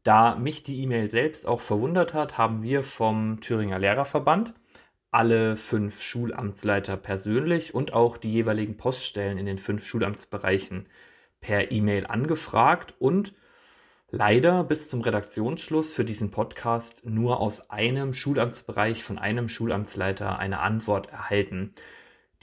da 0.07 0.35
mich 0.35 0.63
die 0.63 0.81
E-Mail 0.81 1.09
selbst 1.09 1.45
auch 1.45 1.59
verwundert 1.59 2.13
hat, 2.13 2.37
haben 2.37 2.63
wir 2.63 2.81
vom 2.81 3.41
Thüringer 3.41 3.77
Lehrerverband 3.77 4.53
alle 5.11 5.57
fünf 5.57 6.01
Schulamtsleiter 6.01 6.95
persönlich 6.95 7.75
und 7.75 7.91
auch 7.91 8.15
die 8.15 8.31
jeweiligen 8.31 8.77
Poststellen 8.77 9.37
in 9.37 9.45
den 9.45 9.57
fünf 9.57 9.85
Schulamtsbereichen 9.85 10.87
per 11.41 11.71
E-Mail 11.71 12.07
angefragt 12.07 12.93
und 12.99 13.33
leider 14.09 14.63
bis 14.63 14.89
zum 14.89 15.01
Redaktionsschluss 15.01 15.91
für 15.91 16.05
diesen 16.05 16.31
Podcast 16.31 17.05
nur 17.05 17.41
aus 17.41 17.69
einem 17.69 18.13
Schulamtsbereich 18.13 19.03
von 19.03 19.17
einem 19.17 19.49
Schulamtsleiter 19.49 20.39
eine 20.39 20.59
Antwort 20.59 21.11
erhalten. 21.11 21.73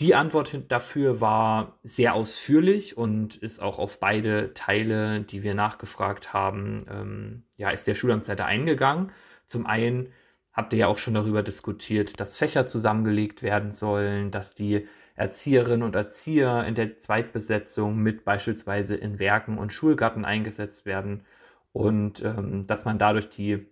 Die 0.00 0.16
Antwort 0.16 0.56
dafür 0.68 1.20
war 1.20 1.78
sehr 1.84 2.14
ausführlich 2.14 2.96
und 2.96 3.36
ist 3.36 3.60
auch 3.62 3.78
auf 3.78 4.00
beide 4.00 4.52
Teile, 4.52 5.20
die 5.20 5.44
wir 5.44 5.54
nachgefragt 5.54 6.32
haben, 6.32 6.84
ähm, 6.90 7.44
ja, 7.56 7.70
ist 7.70 7.86
der 7.86 7.94
Schulamtsleiter 7.94 8.44
eingegangen. 8.44 9.12
Zum 9.46 9.66
einen 9.66 10.12
habt 10.52 10.72
ihr 10.72 10.80
ja 10.80 10.86
auch 10.88 10.98
schon 10.98 11.14
darüber 11.14 11.44
diskutiert, 11.44 12.18
dass 12.18 12.36
Fächer 12.36 12.66
zusammengelegt 12.66 13.42
werden 13.42 13.70
sollen, 13.70 14.32
dass 14.32 14.54
die 14.54 14.88
Erzieherinnen 15.14 15.84
und 15.84 15.94
Erzieher 15.94 16.64
in 16.64 16.74
der 16.74 16.98
Zweitbesetzung 16.98 17.96
mit 17.96 18.24
beispielsweise 18.24 18.96
in 18.96 19.20
Werken 19.20 19.58
und 19.58 19.72
Schulgarten 19.72 20.24
eingesetzt 20.24 20.86
werden 20.86 21.24
und 21.72 22.20
ähm, 22.22 22.66
dass 22.66 22.84
man 22.84 22.98
dadurch 22.98 23.30
die 23.30 23.66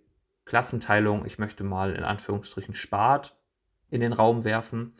Klassenteilung, 0.45 1.25
ich 1.25 1.37
möchte 1.37 1.65
mal 1.65 1.93
in 1.93 2.03
Anführungsstrichen 2.03 2.73
spart, 2.73 3.35
in 3.89 4.01
den 4.01 4.13
Raum 4.13 4.43
werfen. 4.45 4.93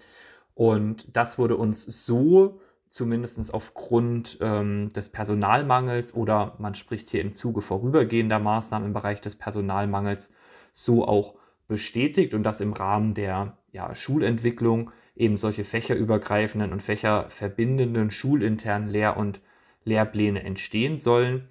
Und 0.55 1.15
das 1.15 1.37
wurde 1.37 1.57
uns 1.57 1.83
so 1.83 2.59
zumindest 2.87 3.53
aufgrund 3.53 4.37
ähm, 4.39 4.89
des 4.89 5.09
Personalmangels 5.09 6.13
oder 6.13 6.55
man 6.59 6.75
spricht 6.75 7.09
hier 7.09 7.21
im 7.21 7.33
Zuge 7.33 7.61
vorübergehender 7.61 8.37
Maßnahmen 8.37 8.87
im 8.87 8.93
Bereich 8.93 9.19
des 9.19 9.35
Personalmangels 9.35 10.31
so 10.71 11.07
auch 11.07 11.33
bestätigt 11.67 12.35
und 12.35 12.43
dass 12.43 12.61
im 12.61 12.73
Rahmen 12.73 13.15
der 13.15 13.57
ja, 13.71 13.95
Schulentwicklung 13.95 14.91
eben 15.15 15.37
solche 15.37 15.63
fächerübergreifenden 15.63 16.71
und 16.71 16.81
fächerverbindenden 16.81 18.11
schulinternen 18.11 18.89
Lehr- 18.89 19.17
und 19.17 19.41
Lehrpläne 19.83 20.43
entstehen 20.43 20.97
sollen, 20.97 21.47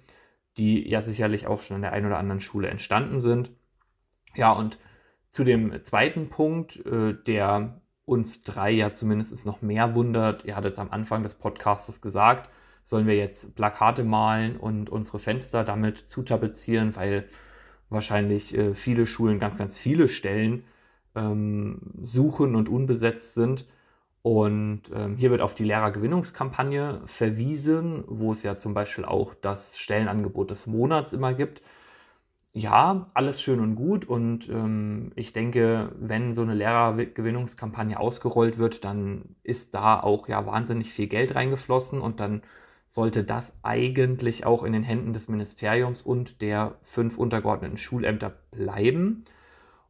die 0.57 0.87
ja 0.87 1.01
sicherlich 1.01 1.47
auch 1.47 1.61
schon 1.61 1.75
an 1.75 1.81
der 1.81 1.91
einen 1.91 2.05
oder 2.05 2.19
anderen 2.19 2.39
Schule 2.39 2.69
entstanden 2.69 3.19
sind. 3.19 3.51
Ja, 4.35 4.53
und 4.53 4.77
zu 5.29 5.43
dem 5.43 5.83
zweiten 5.83 6.29
Punkt, 6.29 6.85
äh, 6.85 7.13
der 7.13 7.81
uns 8.05 8.43
drei 8.43 8.71
ja 8.71 8.93
zumindest 8.93 9.45
noch 9.45 9.61
mehr 9.61 9.95
wundert, 9.95 10.45
ihr 10.45 10.55
hattet 10.55 10.73
es 10.73 10.79
am 10.79 10.91
Anfang 10.91 11.23
des 11.23 11.35
Podcasts 11.35 12.01
gesagt, 12.01 12.49
sollen 12.83 13.07
wir 13.07 13.15
jetzt 13.15 13.55
Plakate 13.55 14.03
malen 14.03 14.57
und 14.57 14.89
unsere 14.89 15.19
Fenster 15.19 15.63
damit 15.63 15.97
zutapezieren, 15.97 16.95
weil 16.95 17.29
wahrscheinlich 17.89 18.55
äh, 18.57 18.73
viele 18.73 19.05
Schulen 19.05 19.39
ganz, 19.39 19.57
ganz 19.57 19.77
viele 19.77 20.07
Stellen 20.09 20.65
ähm, 21.15 21.79
suchen 22.01 22.55
und 22.55 22.69
unbesetzt 22.69 23.35
sind. 23.35 23.67
Und 24.21 24.83
ähm, 24.93 25.17
hier 25.17 25.31
wird 25.31 25.41
auf 25.41 25.53
die 25.53 25.65
Lehrergewinnungskampagne 25.65 27.01
verwiesen, 27.05 28.03
wo 28.07 28.31
es 28.31 28.43
ja 28.43 28.57
zum 28.57 28.73
Beispiel 28.73 29.05
auch 29.05 29.33
das 29.33 29.77
Stellenangebot 29.77 30.49
des 30.49 30.65
Monats 30.67 31.13
immer 31.13 31.33
gibt. 31.33 31.61
Ja, 32.55 33.07
alles 33.15 33.41
schön 33.41 33.59
und 33.59 33.75
gut. 33.75 34.05
Und 34.05 34.47
ähm, 34.49 35.11
ich 35.15 35.33
denke, 35.33 35.91
wenn 35.97 36.31
so 36.33 36.43
eine 36.43 36.53
Lehrergewinnungskampagne 36.53 37.99
ausgerollt 37.99 38.59
wird, 38.59 38.83
dann 38.83 39.35
ist 39.41 39.73
da 39.73 39.99
auch 39.99 40.27
ja 40.27 40.45
wahnsinnig 40.45 40.93
viel 40.93 41.07
Geld 41.07 41.33
reingeflossen 41.33 41.99
und 41.99 42.19
dann 42.19 42.43
sollte 42.87 43.23
das 43.23 43.53
eigentlich 43.63 44.45
auch 44.45 44.63
in 44.63 44.73
den 44.73 44.83
Händen 44.83 45.13
des 45.13 45.27
Ministeriums 45.27 46.03
und 46.03 46.41
der 46.43 46.75
fünf 46.83 47.17
untergeordneten 47.17 47.77
Schulämter 47.77 48.29
bleiben. 48.51 49.25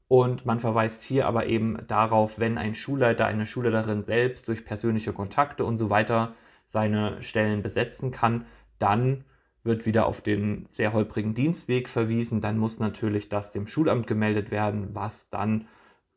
Und 0.08 0.46
man 0.46 0.60
verweist 0.60 1.04
hier 1.04 1.28
aber 1.28 1.48
eben 1.48 1.78
darauf, 1.88 2.40
wenn 2.40 2.58
ein 2.58 2.76
Schulleiter, 2.76 3.26
eine 3.26 3.46
Schulleiterin 3.46 4.04
selbst 4.04 4.48
durch 4.48 4.66
persönliche 4.66 5.12
Kontakte 5.14 5.66
und 5.66 5.78
so 5.78 5.90
weiter 5.90 6.34
seine 6.66 7.22
Stellen 7.22 7.62
besetzen 7.62 8.12
kann, 8.12 8.46
dann 8.80 9.26
wird 9.64 9.86
wieder 9.86 10.06
auf 10.06 10.22
den 10.22 10.66
sehr 10.68 10.94
holprigen 10.94 11.34
Dienstweg 11.34 11.88
verwiesen. 11.90 12.42
Dann 12.42 12.58
muss 12.58 12.80
natürlich 12.80 13.30
das 13.30 13.52
dem 13.52 13.68
Schulamt 13.68 14.08
gemeldet 14.08 14.52
werden, 14.52 14.90
was 14.94 15.30
dann 15.30 15.68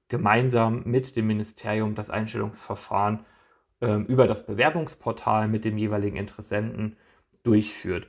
gemeinsam 0.09 0.83
mit 0.85 1.17
dem 1.17 1.27
Ministerium 1.27 1.95
das 1.95 2.11
Einstellungsverfahren 2.11 3.25
ähm, 3.81 4.07
über 4.07 4.27
das 4.27 4.47
Bewerbungsportal 4.47 5.49
mit 5.49 5.65
dem 5.65 5.79
jeweiligen 5.79 6.17
Interessenten 6.17 6.97
durchführt. 7.43 8.09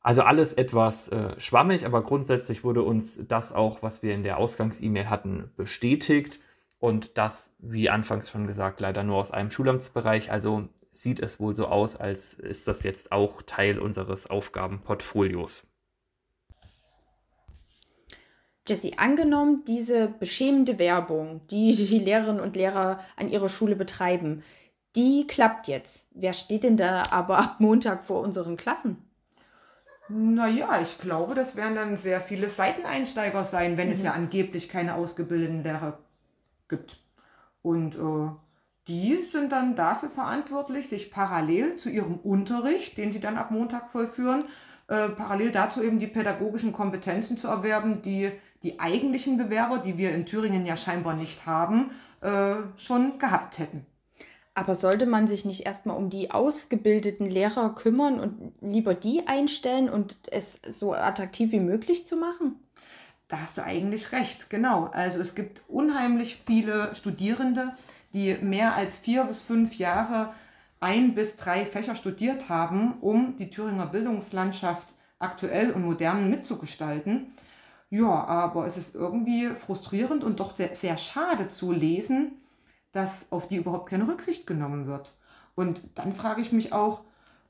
Also 0.00 0.22
alles 0.22 0.52
etwas 0.52 1.08
äh, 1.08 1.38
schwammig, 1.38 1.86
aber 1.86 2.02
grundsätzlich 2.02 2.64
wurde 2.64 2.82
uns 2.82 3.26
das 3.28 3.52
auch, 3.52 3.82
was 3.82 4.02
wir 4.02 4.14
in 4.14 4.24
der 4.24 4.38
Ausgangs-E-Mail 4.38 5.08
hatten, 5.08 5.50
bestätigt. 5.56 6.40
Und 6.80 7.16
das, 7.16 7.54
wie 7.60 7.88
anfangs 7.88 8.28
schon 8.28 8.48
gesagt, 8.48 8.80
leider 8.80 9.04
nur 9.04 9.18
aus 9.18 9.30
einem 9.30 9.50
Schulamtsbereich. 9.50 10.32
Also 10.32 10.68
sieht 10.92 11.20
es 11.20 11.40
wohl 11.40 11.54
so 11.54 11.66
aus, 11.66 11.96
als 11.96 12.34
ist 12.34 12.68
das 12.68 12.84
jetzt 12.84 13.10
auch 13.10 13.42
Teil 13.42 13.78
unseres 13.78 14.28
Aufgabenportfolios. 14.28 15.64
Jesse, 18.68 18.92
angenommen, 18.98 19.64
diese 19.66 20.06
beschämende 20.06 20.78
Werbung, 20.78 21.40
die 21.50 21.72
die 21.74 21.98
Lehrerinnen 21.98 22.40
und 22.40 22.54
Lehrer 22.54 23.00
an 23.16 23.28
ihrer 23.28 23.48
Schule 23.48 23.74
betreiben, 23.74 24.44
die 24.94 25.26
klappt 25.26 25.66
jetzt. 25.66 26.06
Wer 26.12 26.34
steht 26.34 26.64
denn 26.64 26.76
da 26.76 27.04
aber 27.10 27.38
ab 27.38 27.56
Montag 27.58 28.04
vor 28.04 28.20
unseren 28.20 28.56
Klassen? 28.56 28.98
Naja, 30.08 30.80
ich 30.82 30.98
glaube, 30.98 31.34
das 31.34 31.56
werden 31.56 31.74
dann 31.74 31.96
sehr 31.96 32.20
viele 32.20 32.50
Seiteneinsteiger 32.50 33.44
sein, 33.44 33.78
wenn 33.78 33.88
mhm. 33.88 33.94
es 33.94 34.02
ja 34.02 34.12
angeblich 34.12 34.68
keine 34.68 34.94
ausgebildeten 34.94 35.62
Lehrer 35.62 35.98
gibt. 36.68 36.98
Und 37.62 37.94
äh, 37.94 38.30
die 38.88 39.22
sind 39.22 39.52
dann 39.52 39.76
dafür 39.76 40.08
verantwortlich, 40.08 40.88
sich 40.88 41.10
parallel 41.10 41.76
zu 41.76 41.88
ihrem 41.88 42.16
Unterricht, 42.16 42.96
den 42.98 43.12
sie 43.12 43.20
dann 43.20 43.36
ab 43.36 43.50
Montag 43.50 43.90
vollführen, 43.90 44.44
äh, 44.88 45.08
parallel 45.08 45.52
dazu 45.52 45.82
eben 45.82 45.98
die 45.98 46.08
pädagogischen 46.08 46.72
Kompetenzen 46.72 47.38
zu 47.38 47.48
erwerben, 47.48 48.02
die 48.02 48.30
die 48.62 48.78
eigentlichen 48.80 49.38
Bewerber, 49.38 49.78
die 49.78 49.98
wir 49.98 50.12
in 50.12 50.26
Thüringen 50.26 50.66
ja 50.66 50.76
scheinbar 50.76 51.14
nicht 51.14 51.46
haben, 51.46 51.90
äh, 52.20 52.54
schon 52.76 53.18
gehabt 53.18 53.58
hätten. 53.58 53.86
Aber 54.54 54.74
sollte 54.74 55.06
man 55.06 55.26
sich 55.26 55.44
nicht 55.44 55.64
erstmal 55.64 55.96
um 55.96 56.10
die 56.10 56.30
ausgebildeten 56.30 57.26
Lehrer 57.26 57.74
kümmern 57.74 58.20
und 58.20 58.52
lieber 58.60 58.94
die 58.94 59.26
einstellen 59.26 59.88
und 59.88 60.16
es 60.30 60.58
so 60.68 60.92
attraktiv 60.92 61.52
wie 61.52 61.60
möglich 61.60 62.06
zu 62.06 62.16
machen? 62.16 62.56
Da 63.28 63.38
hast 63.40 63.56
du 63.56 63.64
eigentlich 63.64 64.12
recht, 64.12 64.50
genau. 64.50 64.90
Also 64.92 65.18
es 65.20 65.34
gibt 65.34 65.62
unheimlich 65.68 66.42
viele 66.46 66.94
Studierende, 66.94 67.72
die 68.12 68.34
mehr 68.34 68.74
als 68.74 68.98
vier 68.98 69.24
bis 69.24 69.42
fünf 69.42 69.76
Jahre 69.76 70.32
ein 70.80 71.14
bis 71.14 71.36
drei 71.36 71.64
Fächer 71.64 71.94
studiert 71.94 72.48
haben, 72.48 72.94
um 73.00 73.36
die 73.38 73.50
Thüringer 73.50 73.86
Bildungslandschaft 73.86 74.88
aktuell 75.18 75.70
und 75.70 75.84
modern 75.84 76.28
mitzugestalten. 76.28 77.34
Ja, 77.88 78.24
aber 78.24 78.66
es 78.66 78.76
ist 78.76 78.94
irgendwie 78.94 79.48
frustrierend 79.48 80.24
und 80.24 80.40
doch 80.40 80.56
sehr, 80.56 80.74
sehr 80.74 80.98
schade 80.98 81.48
zu 81.48 81.72
lesen, 81.72 82.32
dass 82.90 83.30
auf 83.30 83.48
die 83.48 83.56
überhaupt 83.56 83.88
keine 83.88 84.08
Rücksicht 84.08 84.46
genommen 84.46 84.86
wird. 84.86 85.12
Und 85.54 85.80
dann 85.94 86.14
frage 86.14 86.40
ich 86.40 86.52
mich 86.52 86.72
auch, 86.72 87.02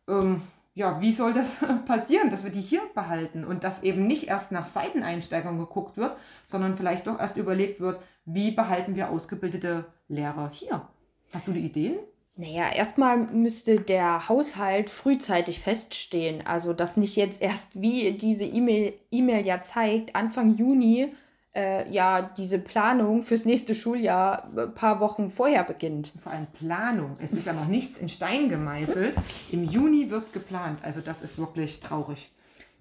ähm, 0.08 0.42
ja, 0.74 1.00
wie 1.00 1.12
soll 1.12 1.32
das 1.32 1.48
passieren, 1.86 2.30
dass 2.30 2.44
wir 2.44 2.50
die 2.50 2.60
hier 2.60 2.82
behalten 2.94 3.44
und 3.44 3.64
dass 3.64 3.82
eben 3.82 4.06
nicht 4.06 4.28
erst 4.28 4.52
nach 4.52 4.66
Seiteneinsteigern 4.66 5.58
geguckt 5.58 5.96
wird, 5.96 6.16
sondern 6.46 6.76
vielleicht 6.76 7.06
doch 7.06 7.18
erst 7.18 7.36
überlegt 7.36 7.80
wird, 7.80 8.02
wie 8.24 8.50
behalten 8.50 8.96
wir 8.96 9.10
ausgebildete 9.10 9.86
Lehrer 10.08 10.50
hier? 10.52 10.88
Hast 11.32 11.48
du 11.48 11.52
die 11.52 11.64
Ideen? 11.64 11.96
Naja, 12.36 12.70
erstmal 12.74 13.18
müsste 13.18 13.80
der 13.80 14.28
Haushalt 14.28 14.88
frühzeitig 14.88 15.60
feststehen. 15.60 16.46
Also, 16.46 16.72
dass 16.72 16.96
nicht 16.96 17.16
jetzt 17.16 17.42
erst, 17.42 17.80
wie 17.80 18.12
diese 18.12 18.44
E-Mail 18.44 18.94
e 19.10 19.40
ja 19.42 19.60
zeigt, 19.60 20.16
Anfang 20.16 20.56
Juni 20.56 21.12
äh, 21.54 21.90
ja 21.92 22.22
diese 22.22 22.58
Planung 22.58 23.22
fürs 23.22 23.44
nächste 23.44 23.74
Schuljahr 23.74 24.48
ein 24.56 24.74
paar 24.74 25.00
Wochen 25.00 25.30
vorher 25.30 25.64
beginnt. 25.64 26.12
Vor 26.18 26.32
allem 26.32 26.46
Planung. 26.46 27.16
Es 27.22 27.32
ist 27.32 27.46
ja 27.46 27.52
noch 27.52 27.68
nichts 27.68 27.98
in 27.98 28.08
Stein 28.08 28.48
gemeißelt. 28.48 29.14
Im 29.50 29.64
Juni 29.64 30.10
wird 30.10 30.32
geplant. 30.32 30.80
Also 30.82 31.00
das 31.00 31.22
ist 31.22 31.38
wirklich 31.38 31.80
traurig. 31.80 32.30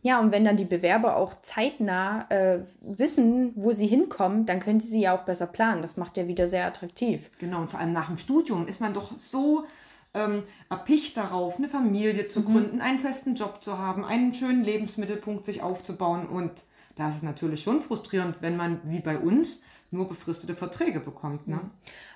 Ja, 0.03 0.19
und 0.19 0.31
wenn 0.31 0.43
dann 0.43 0.57
die 0.57 0.65
Bewerber 0.65 1.15
auch 1.15 1.41
zeitnah 1.41 2.25
äh, 2.29 2.59
wissen, 2.81 3.53
wo 3.55 3.71
sie 3.71 3.87
hinkommen, 3.87 4.45
dann 4.45 4.59
können 4.59 4.79
sie 4.79 5.01
ja 5.01 5.15
auch 5.15 5.23
besser 5.23 5.45
planen. 5.45 5.81
Das 5.81 5.95
macht 5.97 6.17
ja 6.17 6.27
wieder 6.27 6.47
sehr 6.47 6.65
attraktiv. 6.65 7.29
Genau, 7.39 7.61
und 7.61 7.69
vor 7.69 7.79
allem 7.79 7.93
nach 7.93 8.07
dem 8.07 8.17
Studium 8.17 8.67
ist 8.67 8.81
man 8.81 8.93
doch 8.93 9.15
so 9.15 9.65
ähm, 10.13 10.43
erpicht 10.69 11.17
darauf, 11.17 11.57
eine 11.57 11.67
Familie 11.67 12.27
zu 12.27 12.41
mhm. 12.41 12.45
gründen, 12.45 12.81
einen 12.81 12.99
festen 12.99 13.35
Job 13.35 13.63
zu 13.63 13.77
haben, 13.77 14.03
einen 14.03 14.33
schönen 14.33 14.63
Lebensmittelpunkt 14.63 15.45
sich 15.45 15.61
aufzubauen 15.61 16.27
und 16.27 16.51
da 16.95 17.09
ist 17.09 17.17
es 17.17 17.23
natürlich 17.23 17.63
schon 17.63 17.81
frustrierend, 17.81 18.37
wenn 18.41 18.57
man 18.57 18.81
wie 18.83 18.99
bei 18.99 19.17
uns 19.17 19.61
nur 19.91 20.07
befristete 20.07 20.55
Verträge 20.55 20.99
bekommt. 20.99 21.47
Ne? 21.47 21.59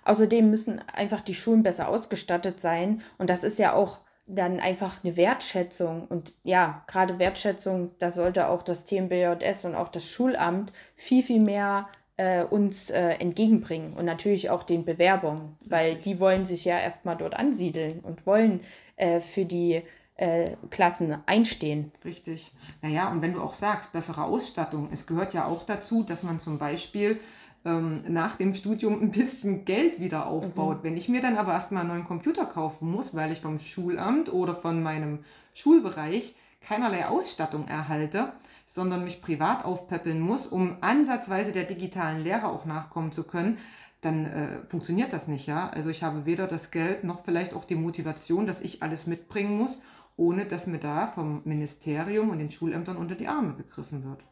Außerdem 0.03 0.49
müssen 0.49 0.79
einfach 0.93 1.21
die 1.21 1.35
Schulen 1.35 1.63
besser 1.63 1.89
ausgestattet 1.89 2.61
sein. 2.61 3.01
Und 3.17 3.29
das 3.29 3.43
ist 3.43 3.59
ja 3.59 3.73
auch 3.73 3.99
dann 4.27 4.59
einfach 4.59 5.03
eine 5.03 5.17
Wertschätzung. 5.17 6.07
Und 6.07 6.33
ja, 6.43 6.83
gerade 6.87 7.19
Wertschätzung, 7.19 7.91
da 7.99 8.09
sollte 8.09 8.49
auch 8.49 8.63
das 8.63 8.85
TMBJS 8.85 9.65
und 9.65 9.75
auch 9.75 9.89
das 9.89 10.09
Schulamt 10.09 10.71
viel, 10.95 11.23
viel 11.23 11.41
mehr 11.41 11.87
äh, 12.17 12.43
uns 12.43 12.89
äh, 12.89 13.09
entgegenbringen. 13.19 13.93
Und 13.93 14.05
natürlich 14.05 14.49
auch 14.49 14.63
den 14.63 14.85
Bewerbern, 14.85 15.57
weil 15.65 15.95
die 15.95 16.19
wollen 16.19 16.45
sich 16.45 16.65
ja 16.65 16.79
erstmal 16.79 17.17
dort 17.17 17.35
ansiedeln 17.35 17.99
und 17.99 18.25
wollen 18.25 18.61
äh, 18.95 19.19
für 19.19 19.45
die 19.45 19.83
äh, 20.15 20.51
Klassen 20.69 21.17
einstehen. 21.25 21.91
Richtig. 22.03 22.51
Naja, 22.81 23.11
und 23.11 23.21
wenn 23.21 23.33
du 23.33 23.41
auch 23.41 23.53
sagst, 23.53 23.91
bessere 23.91 24.23
Ausstattung, 24.23 24.89
es 24.91 25.05
gehört 25.05 25.33
ja 25.33 25.45
auch 25.45 25.65
dazu, 25.65 26.03
dass 26.03 26.23
man 26.23 26.39
zum 26.39 26.57
Beispiel 26.57 27.19
ähm, 27.65 28.03
nach 28.07 28.37
dem 28.37 28.53
Studium 28.53 29.01
ein 29.01 29.11
bisschen 29.11 29.65
Geld 29.65 29.99
wieder 29.99 30.27
aufbaut. 30.27 30.77
Mhm. 30.77 30.83
Wenn 30.83 30.97
ich 30.97 31.09
mir 31.09 31.21
dann 31.21 31.37
aber 31.37 31.53
erstmal 31.53 31.81
einen 31.81 31.89
neuen 31.89 32.05
Computer 32.05 32.45
kaufen 32.45 32.89
muss, 32.89 33.15
weil 33.15 33.31
ich 33.31 33.41
vom 33.41 33.57
Schulamt 33.59 34.31
oder 34.31 34.55
von 34.55 34.81
meinem 34.81 35.19
Schulbereich 35.53 36.35
keinerlei 36.61 37.07
Ausstattung 37.07 37.67
erhalte, 37.67 38.31
sondern 38.65 39.03
mich 39.03 39.21
privat 39.21 39.65
aufpäppeln 39.65 40.19
muss, 40.19 40.47
um 40.47 40.77
ansatzweise 40.81 41.51
der 41.51 41.63
digitalen 41.63 42.23
Lehre 42.23 42.47
auch 42.47 42.65
nachkommen 42.65 43.11
zu 43.11 43.23
können, 43.23 43.57
dann 44.01 44.25
äh, 44.25 44.47
funktioniert 44.67 45.13
das 45.13 45.27
nicht, 45.27 45.47
ja. 45.47 45.69
Also 45.69 45.89
ich 45.89 46.03
habe 46.03 46.25
weder 46.25 46.47
das 46.47 46.71
Geld 46.71 47.03
noch 47.03 47.23
vielleicht 47.23 47.53
auch 47.53 47.65
die 47.65 47.75
Motivation, 47.75 48.45
dass 48.45 48.61
ich 48.61 48.83
alles 48.83 49.07
mitbringen 49.07 49.57
muss, 49.57 49.81
ohne 50.17 50.45
dass 50.45 50.67
mir 50.67 50.77
da 50.77 51.07
vom 51.07 51.41
Ministerium 51.45 52.29
und 52.29 52.39
den 52.39 52.51
Schulämtern 52.51 52.97
unter 52.97 53.15
die 53.15 53.27
Arme 53.27 53.55
gegriffen 53.55 54.03
wird. 54.03 54.23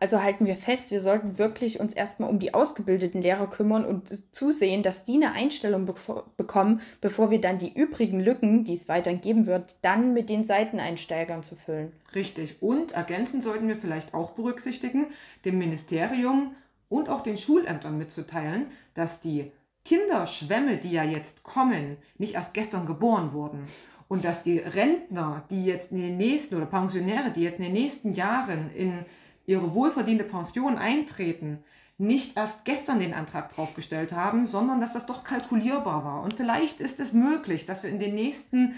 Also 0.00 0.22
halten 0.22 0.46
wir 0.46 0.54
fest, 0.54 0.92
wir 0.92 1.00
sollten 1.00 1.38
wirklich 1.38 1.80
uns 1.80 1.92
erstmal 1.92 2.30
um 2.30 2.38
die 2.38 2.54
ausgebildeten 2.54 3.20
Lehrer 3.20 3.48
kümmern 3.48 3.84
und 3.84 4.34
zusehen, 4.34 4.82
dass 4.84 5.02
die 5.02 5.14
eine 5.14 5.32
Einstellung 5.32 5.86
be 5.86 5.94
bekommen, 6.36 6.80
bevor 7.00 7.30
wir 7.30 7.40
dann 7.40 7.58
die 7.58 7.72
übrigen 7.72 8.20
Lücken, 8.20 8.64
die 8.64 8.74
es 8.74 8.88
weiterhin 8.88 9.20
geben 9.20 9.46
wird, 9.46 9.76
dann 9.82 10.14
mit 10.14 10.30
den 10.30 10.44
Seiteneinsteigern 10.44 11.42
zu 11.42 11.56
füllen. 11.56 11.92
Richtig. 12.14 12.62
Und 12.62 12.92
ergänzend 12.92 13.42
sollten 13.42 13.66
wir 13.66 13.76
vielleicht 13.76 14.14
auch 14.14 14.30
berücksichtigen, 14.30 15.06
dem 15.44 15.58
Ministerium 15.58 16.54
und 16.88 17.08
auch 17.08 17.22
den 17.22 17.36
Schulämtern 17.36 17.98
mitzuteilen, 17.98 18.66
dass 18.94 19.20
die 19.20 19.50
Kinderschwämme, 19.84 20.76
die 20.76 20.92
ja 20.92 21.02
jetzt 21.02 21.42
kommen, 21.42 21.96
nicht 22.18 22.34
erst 22.34 22.54
gestern 22.54 22.86
geboren 22.86 23.32
wurden. 23.32 23.66
Und 24.06 24.24
dass 24.24 24.42
die 24.42 24.58
Rentner, 24.58 25.44
die 25.50 25.64
jetzt 25.64 25.92
in 25.92 25.98
den 25.98 26.16
nächsten 26.16 26.54
oder 26.56 26.66
Pensionäre, 26.66 27.30
die 27.30 27.42
jetzt 27.42 27.58
in 27.58 27.64
den 27.64 27.74
nächsten 27.74 28.12
Jahren 28.12 28.70
in 28.74 29.04
ihre 29.48 29.74
wohlverdiente 29.74 30.24
Pension 30.24 30.76
eintreten, 30.76 31.64
nicht 31.96 32.36
erst 32.36 32.64
gestern 32.66 33.00
den 33.00 33.14
Antrag 33.14 33.52
draufgestellt 33.52 34.12
haben, 34.12 34.46
sondern 34.46 34.80
dass 34.80 34.92
das 34.92 35.06
doch 35.06 35.24
kalkulierbar 35.24 36.04
war. 36.04 36.22
Und 36.22 36.34
vielleicht 36.34 36.80
ist 36.80 37.00
es 37.00 37.14
möglich, 37.14 37.64
dass 37.64 37.82
wir 37.82 37.90
in 37.90 37.98
den 37.98 38.14
nächsten 38.14 38.74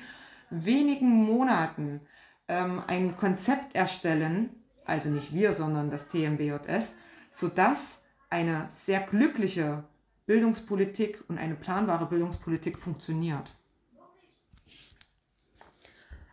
wenigen 0.49 1.25
Monaten 1.25 2.01
ähm, 2.47 2.83
ein 2.87 3.17
Konzept 3.17 3.75
erstellen, 3.75 4.51
also 4.85 5.09
nicht 5.11 5.35
wir, 5.35 5.53
sondern 5.53 5.91
das 5.91 6.07
TMBJS, 6.09 6.95
sodass 7.33 8.01
eine 8.31 8.69
sehr 8.71 9.01
glückliche 9.01 9.83
Bildungspolitik 10.27 11.25
und 11.27 11.39
eine 11.39 11.57
planbare 11.57 12.07
Bildungspolitik 12.07 12.79
funktioniert. 12.79 13.51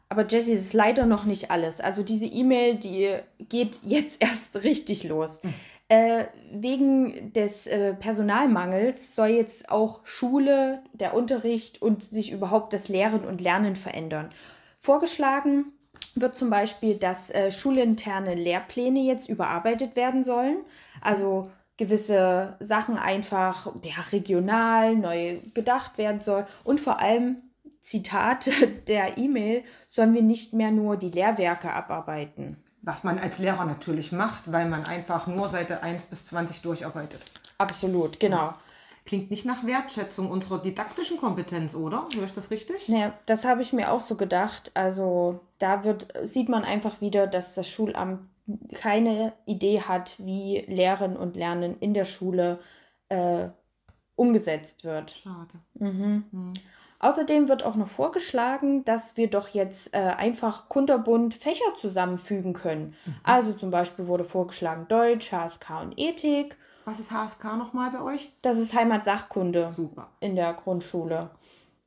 Aber 0.09 0.25
Jessie, 0.25 0.53
das 0.53 0.61
ist 0.61 0.73
leider 0.73 1.05
noch 1.05 1.25
nicht 1.25 1.51
alles. 1.51 1.81
Also 1.81 2.03
diese 2.03 2.25
E-Mail, 2.25 2.75
die 2.75 3.15
geht 3.49 3.79
jetzt 3.83 4.17
erst 4.21 4.63
richtig 4.63 5.03
los. 5.03 5.39
Mhm. 5.43 5.53
Äh, 5.89 6.25
wegen 6.51 7.31
des 7.31 7.65
äh, 7.65 7.93
Personalmangels 7.93 9.15
soll 9.15 9.29
jetzt 9.29 9.69
auch 9.69 10.05
Schule, 10.05 10.83
der 10.91 11.13
Unterricht 11.13 11.81
und 11.81 12.03
sich 12.03 12.33
überhaupt 12.33 12.73
das 12.73 12.89
Lehren 12.89 13.23
und 13.23 13.39
Lernen 13.39 13.75
verändern. 13.77 14.31
Vorgeschlagen 14.79 15.71
wird 16.13 16.35
zum 16.35 16.49
Beispiel, 16.49 16.95
dass 16.95 17.29
äh, 17.29 17.51
schulinterne 17.51 18.35
Lehrpläne 18.35 18.99
jetzt 18.99 19.29
überarbeitet 19.29 19.95
werden 19.95 20.25
sollen. 20.25 20.57
Also 20.99 21.43
gewisse 21.77 22.57
Sachen 22.59 22.97
einfach 22.97 23.67
ja, 23.83 24.01
regional 24.11 24.95
neu 24.95 25.39
gedacht 25.53 25.97
werden 25.97 26.21
soll 26.21 26.45
und 26.63 26.79
vor 26.81 26.99
allem 26.99 27.37
Zitat 27.87 28.49
der 28.89 29.17
E-Mail, 29.17 29.63
sollen 29.87 30.13
wir 30.13 30.21
nicht 30.21 30.53
mehr 30.53 30.71
nur 30.71 30.97
die 30.97 31.09
Lehrwerke 31.09 31.71
abarbeiten. 31.71 32.57
Was 32.81 33.05
man 33.05 33.17
als 33.17 33.39
Lehrer 33.39 33.63
natürlich 33.63 34.11
macht, 34.11 34.51
weil 34.51 34.67
man 34.67 34.83
einfach 34.83 35.25
nur 35.25 35.47
Seite 35.47 35.81
1 35.81 36.03
bis 36.03 36.25
20 36.25 36.61
durcharbeitet. 36.61 37.21
Absolut, 37.57 38.19
genau. 38.19 38.53
Klingt 39.05 39.31
nicht 39.31 39.45
nach 39.45 39.65
Wertschätzung 39.65 40.29
unserer 40.29 40.61
didaktischen 40.61 41.17
Kompetenz, 41.17 41.75
oder? 41.75 42.03
Höre 42.13 42.25
ich 42.25 42.33
das 42.33 42.51
richtig? 42.51 42.89
Naja, 42.89 43.13
das 43.25 43.45
habe 43.45 43.61
ich 43.61 43.71
mir 43.71 43.89
auch 43.89 44.01
so 44.01 44.15
gedacht. 44.15 44.71
Also 44.73 45.39
da 45.57 45.85
wird, 45.85 46.07
sieht 46.23 46.49
man 46.49 46.65
einfach 46.65 46.99
wieder, 46.99 47.25
dass 47.25 47.55
das 47.55 47.69
Schulamt 47.69 48.19
keine 48.75 49.31
Idee 49.45 49.81
hat, 49.81 50.15
wie 50.17 50.65
Lehren 50.67 51.15
und 51.15 51.37
Lernen 51.37 51.77
in 51.79 51.93
der 51.93 52.05
Schule 52.05 52.59
äh, 53.07 53.47
umgesetzt 54.17 54.83
wird. 54.83 55.11
Schade. 55.11 55.53
Mhm. 55.75 56.25
Mhm. 56.31 56.53
Außerdem 56.99 57.47
wird 57.47 57.63
auch 57.63 57.75
noch 57.75 57.87
vorgeschlagen, 57.87 58.83
dass 58.83 59.17
wir 59.17 59.29
doch 59.29 59.49
jetzt 59.49 59.93
äh, 59.93 59.97
einfach 59.97 60.67
kunterbunt 60.67 61.35
Fächer 61.35 61.75
zusammenfügen 61.79 62.53
können. 62.53 62.95
Mhm. 63.05 63.15
Also 63.23 63.53
zum 63.53 63.69
Beispiel 63.69 64.07
wurde 64.07 64.23
vorgeschlagen 64.23 64.87
Deutsch, 64.87 65.31
HSK 65.31 65.81
und 65.81 65.99
Ethik. 65.99 66.57
Was 66.85 66.99
ist 66.99 67.11
HSK 67.11 67.57
nochmal 67.57 67.91
bei 67.91 68.01
euch? 68.01 68.33
Das 68.41 68.57
ist 68.57 68.73
Heimatsachkunde 68.73 69.69
Super. 69.69 70.09
in 70.19 70.35
der 70.35 70.53
Grundschule. 70.53 71.29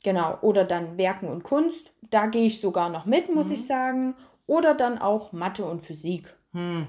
Genau. 0.04 0.38
Oder 0.42 0.64
dann 0.64 0.96
Werken 0.96 1.28
und 1.28 1.42
Kunst. 1.42 1.92
Da 2.10 2.26
gehe 2.26 2.46
ich 2.46 2.60
sogar 2.60 2.88
noch 2.88 3.04
mit, 3.04 3.34
muss 3.34 3.46
mhm. 3.46 3.52
ich 3.52 3.66
sagen. 3.66 4.14
Oder 4.46 4.74
dann 4.74 4.98
auch 4.98 5.32
Mathe 5.32 5.64
und 5.64 5.80
Physik. 5.80 6.34
Mhm. 6.52 6.86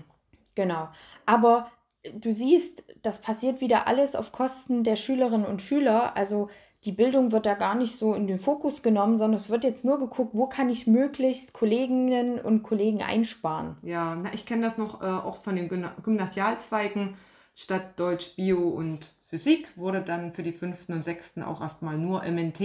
Genau. 0.55 0.89
Aber 1.25 1.71
du 2.13 2.31
siehst, 2.31 2.83
das 3.01 3.21
passiert 3.21 3.61
wieder 3.61 3.87
alles 3.87 4.15
auf 4.15 4.31
Kosten 4.31 4.83
der 4.83 4.95
Schülerinnen 4.95 5.45
und 5.45 5.61
Schüler. 5.61 6.15
Also 6.15 6.49
die 6.83 6.91
Bildung 6.91 7.31
wird 7.31 7.45
da 7.45 7.53
gar 7.53 7.75
nicht 7.75 7.99
so 7.99 8.13
in 8.13 8.25
den 8.25 8.39
Fokus 8.39 8.81
genommen, 8.81 9.17
sondern 9.17 9.39
es 9.39 9.49
wird 9.49 9.63
jetzt 9.63 9.85
nur 9.85 9.99
geguckt, 9.99 10.33
wo 10.33 10.47
kann 10.47 10.69
ich 10.69 10.87
möglichst 10.87 11.53
Kolleginnen 11.53 12.39
und 12.39 12.63
Kollegen 12.63 13.03
einsparen. 13.03 13.77
Ja, 13.83 14.15
na, 14.15 14.33
ich 14.33 14.45
kenne 14.45 14.63
das 14.63 14.77
noch 14.77 15.01
äh, 15.01 15.05
auch 15.05 15.37
von 15.37 15.55
den 15.55 15.69
Gymnasialzweigen. 15.69 17.15
Statt 17.53 17.99
Deutsch, 17.99 18.35
Bio 18.35 18.69
und 18.69 19.11
Physik 19.25 19.67
wurde 19.75 20.01
dann 20.01 20.33
für 20.33 20.43
die 20.43 20.51
fünften 20.51 20.93
und 20.93 21.03
sechsten 21.03 21.43
auch 21.43 21.61
erstmal 21.61 21.97
nur 21.97 22.23
MNT, 22.23 22.59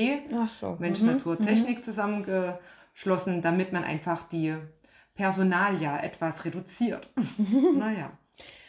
so. 0.49 0.77
Mensch, 0.79 1.01
mhm. 1.01 1.09
Natur, 1.09 1.39
Technik 1.39 1.79
mhm. 1.79 1.83
zusammengeschlossen, 1.83 3.43
damit 3.43 3.73
man 3.73 3.85
einfach 3.85 4.27
die 4.29 4.55
Personalia 5.15 6.03
etwas 6.03 6.45
reduziert. 6.45 7.09
naja. 7.77 8.11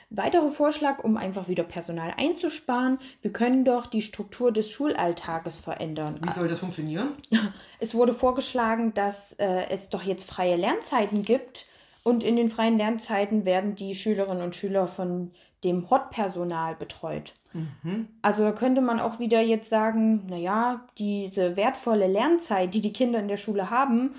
Weiterer 0.09 0.49
Vorschlag, 0.49 1.03
um 1.03 1.17
einfach 1.17 1.49
wieder 1.49 1.63
Personal 1.63 2.13
einzusparen, 2.15 2.97
wir 3.21 3.33
können 3.33 3.65
doch 3.65 3.87
die 3.87 4.01
Struktur 4.01 4.53
des 4.53 4.71
Schulalltages 4.71 5.59
verändern. 5.59 6.19
Wie 6.21 6.31
soll 6.31 6.47
das 6.47 6.59
funktionieren? 6.59 7.09
Es 7.79 7.93
wurde 7.93 8.13
vorgeschlagen, 8.13 8.93
dass 8.93 9.33
äh, 9.33 9.69
es 9.69 9.89
doch 9.89 10.03
jetzt 10.03 10.29
freie 10.29 10.55
Lernzeiten 10.55 11.23
gibt 11.23 11.67
und 12.03 12.23
in 12.23 12.37
den 12.37 12.49
freien 12.49 12.77
Lernzeiten 12.77 13.43
werden 13.43 13.75
die 13.75 13.93
Schülerinnen 13.93 14.41
und 14.41 14.55
Schüler 14.55 14.87
von 14.87 15.31
dem 15.63 15.89
Hot-Personal 15.89 16.75
betreut. 16.75 17.33
Mhm. 17.53 18.07
Also 18.21 18.43
da 18.43 18.51
könnte 18.51 18.81
man 18.81 18.99
auch 18.99 19.19
wieder 19.19 19.41
jetzt 19.41 19.69
sagen, 19.69 20.25
naja, 20.27 20.85
diese 20.97 21.55
wertvolle 21.55 22.07
Lernzeit, 22.07 22.73
die 22.73 22.81
die 22.81 22.93
Kinder 22.93 23.19
in 23.19 23.27
der 23.27 23.37
Schule 23.37 23.69
haben, 23.69 24.15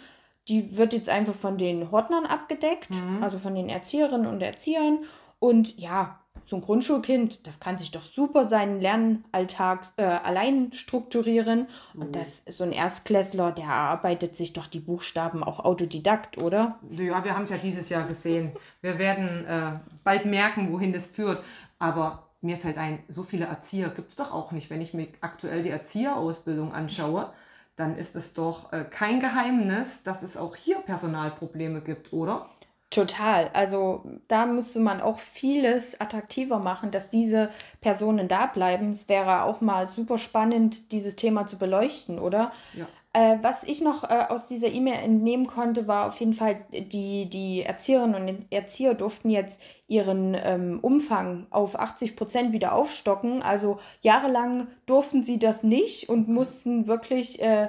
die 0.49 0.77
wird 0.77 0.93
jetzt 0.93 1.09
einfach 1.09 1.35
von 1.35 1.59
den 1.59 1.91
Hortnern 1.91 2.27
abgedeckt, 2.27 2.91
mhm. 2.91 3.23
also 3.23 3.39
von 3.39 3.55
den 3.55 3.69
Erzieherinnen 3.69 4.27
und 4.27 4.43
Erziehern. 4.43 4.99
Und 5.39 5.79
ja, 5.79 6.19
so 6.45 6.57
ein 6.57 6.63
Grundschulkind, 6.63 7.47
das 7.47 7.61
kann 7.61 7.77
sich 7.77 7.91
doch 7.91 8.03
super 8.03 8.47
seinen 8.47 8.81
Lernalltag 8.81 9.87
äh, 9.97 10.03
allein 10.05 10.73
strukturieren. 10.73 11.67
Mhm. 11.93 12.03
Und 12.03 12.17
das 12.17 12.43
so 12.49 12.65
ein 12.65 12.73
Erstklässler, 12.73 13.53
der 13.53 13.67
erarbeitet 13.67 14.35
sich 14.35 14.55
doch 14.55 14.67
die 14.67 14.81
Buchstaben 14.81 15.45
auch 15.45 15.61
autodidakt, 15.61 16.39
oder? 16.39 16.79
Ja, 16.91 17.23
wir 17.23 17.35
haben 17.35 17.43
es 17.43 17.51
ja 17.51 17.59
dieses 17.59 17.89
Jahr 17.91 18.07
gesehen. 18.07 18.53
Wir 18.81 18.99
werden 18.99 19.45
äh, 19.45 19.73
bald 20.05 20.25
merken, 20.25 20.73
wohin 20.73 20.93
das 20.93 21.07
führt. 21.07 21.43
Aber 21.79 22.29
mir 22.41 22.57
fällt 22.57 22.79
ein, 22.79 23.01
so 23.09 23.25
viele 23.25 23.45
Erzieher 23.45 23.91
gibt 23.91 24.11
es 24.11 24.17
doch 24.17 24.33
auch 24.33 24.53
nicht. 24.53 24.71
Wenn 24.71 24.81
ich 24.81 24.95
mir 24.95 25.09
aktuell 25.21 25.63
die 25.63 25.71
Erzieherausbildung 25.71 26.73
anschaue, 26.73 27.31
dann 27.77 27.97
ist 27.97 28.17
es 28.17 28.35
doch 28.35 28.73
äh, 28.73 28.85
kein 28.85 29.21
Geheimnis, 29.21 30.03
dass 30.03 30.23
es 30.23 30.37
auch 30.37 30.57
hier 30.57 30.79
Personalprobleme 30.79 31.81
gibt, 31.81 32.13
oder? 32.13 32.49
Total. 32.91 33.51
Also 33.53 34.03
da 34.29 34.47
müsste 34.47 34.81
man 34.81 35.03
auch 35.03 35.19
vieles 35.19 36.01
attraktiver 36.01 36.59
machen, 36.59 36.91
dass 36.91 37.11
diese 37.11 37.51
Personen 37.83 38.29
da 38.29 38.47
bleiben. 38.47 38.93
Es 38.93 39.11
wäre 39.11 39.43
auch 39.43 39.61
mal 39.61 39.87
super 39.89 40.17
spannend, 40.17 40.91
dieses 40.91 41.15
Thema 41.15 41.47
zu 41.47 41.59
beleuchten, 41.59 42.19
oder? 42.19 42.51
Ja. 42.73 42.87
Äh, 43.13 43.39
was 43.43 43.65
ich 43.65 43.83
noch 43.83 44.05
äh, 44.05 44.25
aus 44.29 44.47
dieser 44.47 44.69
E-Mail 44.69 45.03
entnehmen 45.03 45.47
konnte, 45.47 45.87
war 45.87 46.07
auf 46.07 46.19
jeden 46.21 46.33
Fall, 46.33 46.65
die, 46.73 47.29
die 47.29 47.63
Erzieherinnen 47.63 48.29
und 48.29 48.47
Erzieher 48.53 48.95
durften 48.95 49.29
jetzt 49.29 49.61
ihren 49.87 50.35
ähm, 50.41 50.79
Umfang 50.81 51.47
auf 51.51 51.79
80 51.79 52.17
Prozent 52.17 52.53
wieder 52.53 52.75
aufstocken. 52.75 53.43
Also 53.43 53.79
jahrelang 54.01 54.69
durften 54.87 55.25
sie 55.25 55.39
das 55.39 55.63
nicht 55.63 56.09
und 56.09 56.29
mussten 56.29 56.87
wirklich 56.87 57.43
äh, 57.43 57.69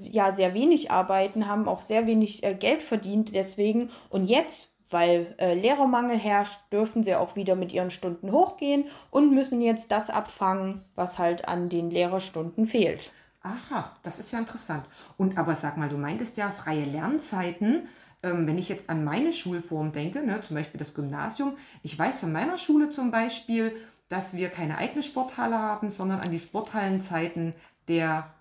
ja 0.00 0.32
sehr 0.32 0.54
wenig 0.54 0.90
arbeiten, 0.90 1.48
haben 1.48 1.68
auch 1.68 1.82
sehr 1.82 2.06
wenig 2.06 2.44
äh, 2.44 2.54
Geld 2.54 2.82
verdient 2.82 3.34
deswegen. 3.34 3.90
Und 4.10 4.26
jetzt, 4.26 4.68
weil 4.90 5.34
äh, 5.38 5.54
Lehrermangel 5.54 6.16
herrscht, 6.16 6.60
dürfen 6.72 7.02
sie 7.02 7.14
auch 7.14 7.36
wieder 7.36 7.56
mit 7.56 7.72
ihren 7.72 7.90
Stunden 7.90 8.32
hochgehen 8.32 8.84
und 9.10 9.34
müssen 9.34 9.60
jetzt 9.60 9.90
das 9.90 10.10
abfangen, 10.10 10.84
was 10.94 11.18
halt 11.18 11.48
an 11.48 11.68
den 11.68 11.90
Lehrerstunden 11.90 12.66
fehlt. 12.66 13.12
Aha, 13.42 13.92
das 14.02 14.18
ist 14.18 14.32
ja 14.32 14.38
interessant. 14.38 14.84
Und 15.18 15.36
aber 15.36 15.54
sag 15.54 15.76
mal, 15.76 15.88
du 15.88 15.98
meintest 15.98 16.36
ja 16.36 16.50
freie 16.50 16.84
Lernzeiten. 16.84 17.88
Ähm, 18.22 18.46
wenn 18.46 18.56
ich 18.56 18.70
jetzt 18.70 18.88
an 18.88 19.04
meine 19.04 19.32
Schulform 19.32 19.92
denke, 19.92 20.24
ne, 20.24 20.40
zum 20.40 20.56
Beispiel 20.56 20.78
das 20.78 20.94
Gymnasium, 20.94 21.56
ich 21.82 21.98
weiß 21.98 22.20
von 22.20 22.32
meiner 22.32 22.56
Schule 22.56 22.88
zum 22.88 23.10
Beispiel, 23.10 23.76
dass 24.08 24.34
wir 24.34 24.48
keine 24.48 24.78
eigene 24.78 25.02
Sporthalle 25.02 25.58
haben, 25.58 25.90
sondern 25.90 26.20
an 26.20 26.30
die 26.30 26.38
Sporthallenzeiten 26.38 27.54
der 27.88 28.33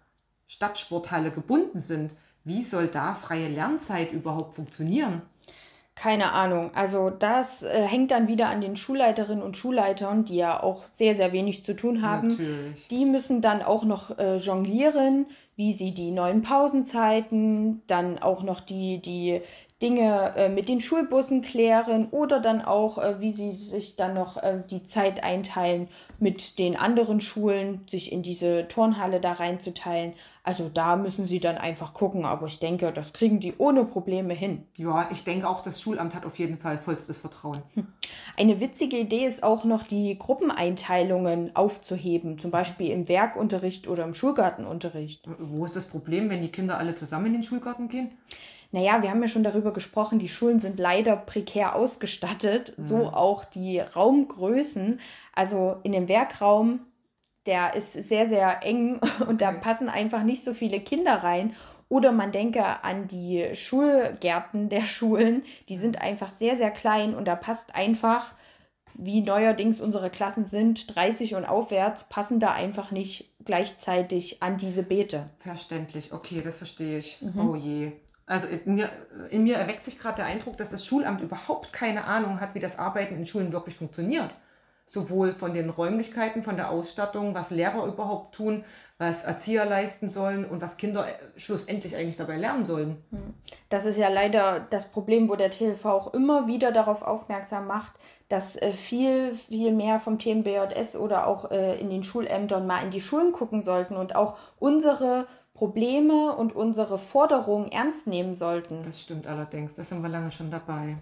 Stadtsporthalle 0.53 1.31
gebunden 1.31 1.79
sind. 1.79 2.11
Wie 2.43 2.63
soll 2.63 2.87
da 2.87 3.15
freie 3.15 3.47
Lernzeit 3.47 4.11
überhaupt 4.11 4.55
funktionieren? 4.55 5.21
keine 5.95 6.31
Ahnung. 6.31 6.71
Also 6.73 7.09
das 7.11 7.63
äh, 7.63 7.83
hängt 7.83 8.11
dann 8.11 8.27
wieder 8.27 8.49
an 8.49 8.61
den 8.61 8.75
Schulleiterinnen 8.75 9.43
und 9.43 9.57
Schulleitern, 9.57 10.25
die 10.25 10.37
ja 10.37 10.61
auch 10.61 10.83
sehr, 10.91 11.15
sehr 11.15 11.31
wenig 11.31 11.63
zu 11.63 11.75
tun 11.75 12.01
haben. 12.01 12.29
Natürlich. 12.29 12.87
Die 12.87 13.05
müssen 13.05 13.41
dann 13.41 13.61
auch 13.61 13.83
noch 13.83 14.17
äh, 14.17 14.37
jonglieren, 14.37 15.27
wie 15.55 15.73
sie 15.73 15.93
die 15.93 16.11
neuen 16.11 16.41
Pausenzeiten, 16.41 17.83
dann 17.87 18.17
auch 18.17 18.41
noch 18.41 18.59
die, 18.59 19.01
die 19.01 19.41
Dinge 19.83 20.33
äh, 20.37 20.49
mit 20.49 20.69
den 20.69 20.79
Schulbussen 20.79 21.41
klären 21.41 22.07
oder 22.09 22.39
dann 22.39 22.61
auch, 22.61 22.97
äh, 22.97 23.19
wie 23.19 23.33
sie 23.33 23.55
sich 23.57 23.97
dann 23.97 24.13
noch 24.13 24.37
äh, 24.37 24.63
die 24.71 24.85
Zeit 24.85 25.23
einteilen, 25.23 25.89
mit 26.19 26.57
den 26.57 26.77
anderen 26.77 27.19
Schulen 27.19 27.81
sich 27.89 28.13
in 28.13 28.23
diese 28.23 28.67
Turnhalle 28.69 29.19
da 29.19 29.33
reinzuteilen. 29.33 30.13
Also 30.45 30.69
da 30.69 30.95
müssen 30.95 31.25
sie 31.25 31.41
dann 31.41 31.57
einfach 31.57 31.93
gucken, 31.93 32.25
aber 32.25 32.47
ich 32.47 32.59
denke, 32.59 32.91
das 32.93 33.11
kriegen 33.11 33.41
die 33.41 33.53
ohne 33.57 33.83
Probleme 33.83 34.33
hin. 34.33 34.63
Ja, 34.77 35.09
ich 35.11 35.25
denke 35.25 35.49
auch, 35.49 35.61
das 35.63 35.81
Schulamt 35.81 36.15
hat 36.15 36.25
auf 36.25 36.39
jeden 36.39 36.57
Fall 36.57 36.77
vollstes 36.77 37.17
Vertrauen. 37.17 37.61
Hm. 37.73 37.87
Eine 38.37 38.61
witzige 38.61 38.97
Idee 38.97 39.25
ist 39.25 39.43
auch 39.43 39.65
noch, 39.65 39.83
die 39.83 40.17
Gruppeneinteilungen 40.17 41.55
aufzuheben, 41.55 42.37
zum 42.37 42.51
Beispiel 42.51 42.89
im 42.89 43.09
Werkunterricht 43.09 43.87
oder 43.89 44.05
im 44.05 44.13
Schulgartenunterricht. 44.13 45.27
Wo 45.39 45.65
ist 45.65 45.75
das 45.75 45.85
Problem, 45.85 46.29
wenn 46.29 46.41
die 46.41 46.51
Kinder 46.51 46.77
alle 46.77 46.95
zusammen 46.95 47.27
in 47.27 47.33
den 47.33 47.43
Schulgarten 47.43 47.89
gehen? 47.89 48.11
Naja, 48.73 49.03
wir 49.03 49.11
haben 49.11 49.21
ja 49.21 49.27
schon 49.27 49.43
darüber 49.43 49.71
gesprochen, 49.71 50.17
die 50.17 50.27
Schulen 50.27 50.59
sind 50.59 50.79
leider 50.79 51.15
prekär 51.15 51.75
ausgestattet, 51.75 52.73
mhm. 52.75 52.83
so 52.83 52.97
auch 53.13 53.45
die 53.45 53.79
Raumgrößen. 53.79 54.99
Also 55.31 55.77
in 55.83 55.91
dem 55.91 56.07
Werkraum, 56.07 56.79
der 57.45 57.75
ist 57.75 57.93
sehr, 57.93 58.27
sehr 58.27 58.65
eng 58.65 58.99
und 59.27 59.41
da 59.41 59.51
passen 59.51 59.89
einfach 59.89 60.23
nicht 60.23 60.43
so 60.43 60.55
viele 60.55 60.79
Kinder 60.79 61.23
rein. 61.23 61.55
Oder 61.87 62.11
man 62.11 62.31
denke 62.31 62.83
an 62.83 63.07
die 63.07 63.53
Schulgärten 63.53 64.69
der 64.69 64.85
Schulen, 64.85 65.43
die 65.69 65.77
sind 65.77 66.01
einfach 66.01 66.31
sehr, 66.31 66.57
sehr 66.57 66.71
klein 66.71 67.13
und 67.13 67.25
da 67.25 67.35
passt 67.35 67.75
einfach, 67.75 68.33
wie 68.95 69.21
neuerdings 69.21 69.81
unsere 69.81 70.09
Klassen 70.09 70.45
sind, 70.45 70.95
30 70.95 71.35
und 71.35 71.45
aufwärts, 71.45 72.05
passen 72.05 72.39
da 72.39 72.51
einfach 72.53 72.89
nicht 72.89 73.35
gleichzeitig 73.45 74.41
an 74.41 74.57
diese 74.57 74.81
Beete. 74.81 75.29
Verständlich, 75.37 76.11
okay, 76.11 76.41
das 76.43 76.57
verstehe 76.57 76.97
ich. 76.97 77.21
Mhm. 77.21 77.49
Oh 77.49 77.55
je. 77.55 77.91
Also 78.33 78.47
in 78.47 78.73
mir, 78.73 78.89
in 79.29 79.43
mir 79.43 79.57
erweckt 79.57 79.85
sich 79.85 79.99
gerade 79.99 80.15
der 80.15 80.25
Eindruck, 80.25 80.57
dass 80.57 80.71
das 80.71 80.83
Schulamt 80.83 81.21
überhaupt 81.21 81.71
keine 81.71 82.05
Ahnung 82.05 82.41
hat, 82.41 82.55
wie 82.55 82.59
das 82.59 82.79
Arbeiten 82.79 83.15
in 83.15 83.27
Schulen 83.27 83.53
wirklich 83.53 83.75
funktioniert. 83.75 84.31
Sowohl 84.87 85.35
von 85.35 85.53
den 85.53 85.69
Räumlichkeiten, 85.69 86.41
von 86.41 86.55
der 86.55 86.71
Ausstattung, 86.71 87.35
was 87.35 87.51
Lehrer 87.51 87.85
überhaupt 87.85 88.33
tun, 88.33 88.63
was 88.97 89.23
Erzieher 89.23 89.65
leisten 89.65 90.09
sollen 90.09 90.45
und 90.45 90.63
was 90.63 90.77
Kinder 90.77 91.07
äh, 91.07 91.39
schlussendlich 91.39 91.95
eigentlich 91.95 92.17
dabei 92.17 92.37
lernen 92.37 92.65
sollen. 92.65 93.03
Hm. 93.11 93.35
Das 93.69 93.85
ist 93.85 93.97
ja 93.97 94.09
leider 94.09 94.65
das 94.71 94.87
Problem, 94.87 95.29
wo 95.29 95.35
der 95.35 95.51
TLV 95.51 95.85
auch 95.85 96.13
immer 96.15 96.47
wieder 96.47 96.71
darauf 96.71 97.03
aufmerksam 97.03 97.67
macht, 97.67 97.93
dass 98.29 98.55
äh, 98.55 98.73
viel, 98.73 99.35
viel 99.35 99.73
mehr 99.73 99.99
vom 99.99 100.17
Themen 100.17 100.43
BJS 100.43 100.95
oder 100.95 101.27
auch 101.27 101.51
äh, 101.51 101.79
in 101.79 101.91
den 101.91 102.01
Schulämtern 102.01 102.65
mal 102.65 102.83
in 102.83 102.89
die 102.89 103.01
Schulen 103.01 103.31
gucken 103.31 103.61
sollten 103.61 103.95
und 103.95 104.15
auch 104.15 104.39
unsere 104.57 105.27
Probleme 105.53 106.35
und 106.35 106.55
unsere 106.55 106.97
Forderungen 106.97 107.71
ernst 107.71 108.07
nehmen 108.07 108.35
sollten. 108.35 108.83
Das 108.83 109.01
stimmt 109.01 109.27
allerdings, 109.27 109.75
da 109.75 109.83
sind 109.83 110.01
wir 110.01 110.09
lange 110.09 110.31
schon 110.31 110.49
dabei. 110.49 110.97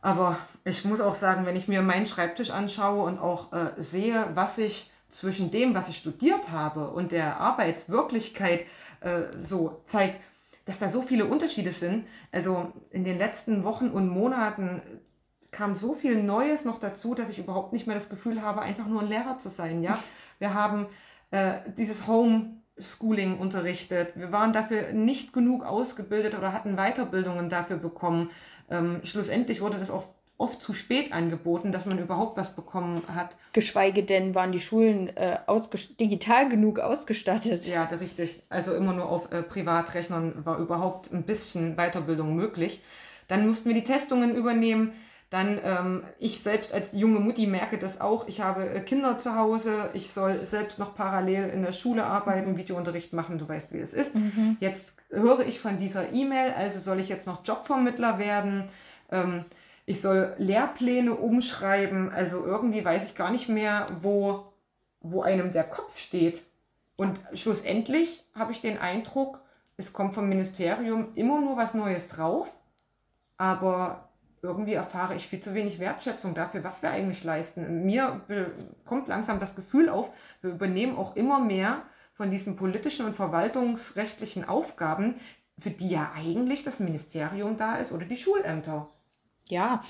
Aber 0.00 0.38
ich 0.64 0.84
muss 0.84 1.00
auch 1.00 1.14
sagen, 1.14 1.46
wenn 1.46 1.54
ich 1.54 1.68
mir 1.68 1.82
meinen 1.82 2.06
Schreibtisch 2.06 2.50
anschaue 2.50 3.04
und 3.04 3.18
auch 3.18 3.52
äh, 3.52 3.80
sehe, 3.80 4.26
was 4.34 4.58
ich 4.58 4.90
zwischen 5.10 5.50
dem, 5.50 5.74
was 5.74 5.88
ich 5.88 5.98
studiert 5.98 6.50
habe 6.50 6.88
und 6.88 7.12
der 7.12 7.38
Arbeitswirklichkeit 7.38 8.62
äh, 9.00 9.24
so 9.38 9.82
zeigt, 9.86 10.20
dass 10.64 10.78
da 10.78 10.88
so 10.88 11.02
viele 11.02 11.26
Unterschiede 11.26 11.72
sind. 11.72 12.06
Also 12.32 12.72
in 12.90 13.04
den 13.04 13.18
letzten 13.18 13.64
Wochen 13.64 13.90
und 13.90 14.08
Monaten 14.08 14.80
kam 15.50 15.76
so 15.76 15.92
viel 15.92 16.22
Neues 16.22 16.64
noch 16.64 16.80
dazu, 16.80 17.14
dass 17.14 17.28
ich 17.28 17.38
überhaupt 17.38 17.72
nicht 17.72 17.86
mehr 17.86 17.96
das 17.96 18.08
Gefühl 18.08 18.42
habe, 18.42 18.62
einfach 18.62 18.86
nur 18.86 19.02
ein 19.02 19.08
Lehrer 19.08 19.38
zu 19.38 19.50
sein. 19.50 19.82
Ja, 19.82 19.98
wir 20.38 20.54
haben 20.54 20.86
äh, 21.30 21.52
dieses 21.76 22.06
Home 22.06 22.61
Schooling 22.78 23.38
unterrichtet. 23.38 24.12
Wir 24.14 24.32
waren 24.32 24.52
dafür 24.52 24.92
nicht 24.92 25.32
genug 25.32 25.64
ausgebildet 25.64 26.36
oder 26.36 26.52
hatten 26.52 26.76
Weiterbildungen 26.76 27.50
dafür 27.50 27.76
bekommen. 27.76 28.30
Ähm, 28.70 29.00
schlussendlich 29.04 29.60
wurde 29.60 29.78
das 29.78 29.90
auch 29.90 30.04
oft 30.38 30.60
zu 30.60 30.72
spät 30.72 31.12
angeboten, 31.12 31.70
dass 31.70 31.86
man 31.86 31.98
überhaupt 31.98 32.36
was 32.36 32.56
bekommen 32.56 33.02
hat. 33.14 33.30
Geschweige 33.52 34.02
denn 34.02 34.34
waren 34.34 34.50
die 34.50 34.60
Schulen 34.60 35.16
äh, 35.16 35.38
digital 36.00 36.48
genug 36.48 36.80
ausgestattet. 36.80 37.66
Ja, 37.68 37.84
richtig. 37.84 38.42
Also 38.48 38.74
immer 38.74 38.92
nur 38.92 39.08
auf 39.08 39.30
äh, 39.30 39.42
Privatrechnern 39.42 40.44
war 40.44 40.58
überhaupt 40.58 41.12
ein 41.12 41.22
bisschen 41.22 41.76
Weiterbildung 41.76 42.34
möglich. 42.34 42.82
Dann 43.28 43.46
mussten 43.46 43.68
wir 43.68 43.74
die 43.74 43.84
Testungen 43.84 44.34
übernehmen. 44.34 44.92
Dann 45.32 45.58
ähm, 45.64 46.04
ich 46.18 46.42
selbst 46.42 46.74
als 46.74 46.92
junge 46.92 47.18
Mutti 47.18 47.46
merke 47.46 47.78
das 47.78 48.02
auch. 48.02 48.28
Ich 48.28 48.42
habe 48.42 48.68
äh, 48.68 48.80
Kinder 48.80 49.18
zu 49.18 49.34
Hause. 49.34 49.88
Ich 49.94 50.12
soll 50.12 50.44
selbst 50.44 50.78
noch 50.78 50.94
parallel 50.94 51.48
in 51.48 51.62
der 51.62 51.72
Schule 51.72 52.04
arbeiten, 52.04 52.58
Videounterricht 52.58 53.14
machen. 53.14 53.38
Du 53.38 53.48
weißt, 53.48 53.72
wie 53.72 53.78
es 53.78 53.94
ist. 53.94 54.14
Mhm. 54.14 54.58
Jetzt 54.60 54.92
höre 55.08 55.40
ich 55.40 55.58
von 55.58 55.78
dieser 55.78 56.12
E-Mail, 56.12 56.52
also 56.52 56.78
soll 56.80 57.00
ich 57.00 57.08
jetzt 57.08 57.26
noch 57.26 57.46
Jobvermittler 57.46 58.18
werden. 58.18 58.64
Ähm, 59.10 59.46
ich 59.86 60.02
soll 60.02 60.34
Lehrpläne 60.36 61.14
umschreiben. 61.14 62.10
Also 62.10 62.44
irgendwie 62.44 62.84
weiß 62.84 63.06
ich 63.06 63.14
gar 63.14 63.30
nicht 63.30 63.48
mehr, 63.48 63.86
wo, 64.02 64.52
wo 65.00 65.22
einem 65.22 65.50
der 65.50 65.64
Kopf 65.64 65.98
steht. 65.98 66.42
Und 66.96 67.18
schlussendlich 67.32 68.22
habe 68.34 68.52
ich 68.52 68.60
den 68.60 68.76
Eindruck, 68.76 69.40
es 69.78 69.94
kommt 69.94 70.12
vom 70.12 70.28
Ministerium 70.28 71.06
immer 71.14 71.40
nur 71.40 71.56
was 71.56 71.72
Neues 71.72 72.08
drauf, 72.08 72.52
aber 73.38 74.11
irgendwie 74.42 74.74
erfahre 74.74 75.14
ich 75.14 75.28
viel 75.28 75.38
zu 75.38 75.54
wenig 75.54 75.78
Wertschätzung 75.78 76.34
dafür, 76.34 76.64
was 76.64 76.82
wir 76.82 76.90
eigentlich 76.90 77.22
leisten. 77.22 77.84
Mir 77.84 78.20
kommt 78.84 79.06
langsam 79.06 79.38
das 79.38 79.54
Gefühl 79.54 79.88
auf, 79.88 80.10
wir 80.40 80.50
übernehmen 80.50 80.96
auch 80.96 81.14
immer 81.14 81.38
mehr 81.38 81.82
von 82.14 82.30
diesen 82.30 82.56
politischen 82.56 83.06
und 83.06 83.14
verwaltungsrechtlichen 83.14 84.48
Aufgaben, 84.48 85.14
für 85.58 85.70
die 85.70 85.88
ja 85.88 86.12
eigentlich 86.16 86.64
das 86.64 86.80
Ministerium 86.80 87.56
da 87.56 87.76
ist 87.76 87.92
oder 87.92 88.04
die 88.04 88.16
Schulämter. 88.16 88.88
Ja, 89.48 89.80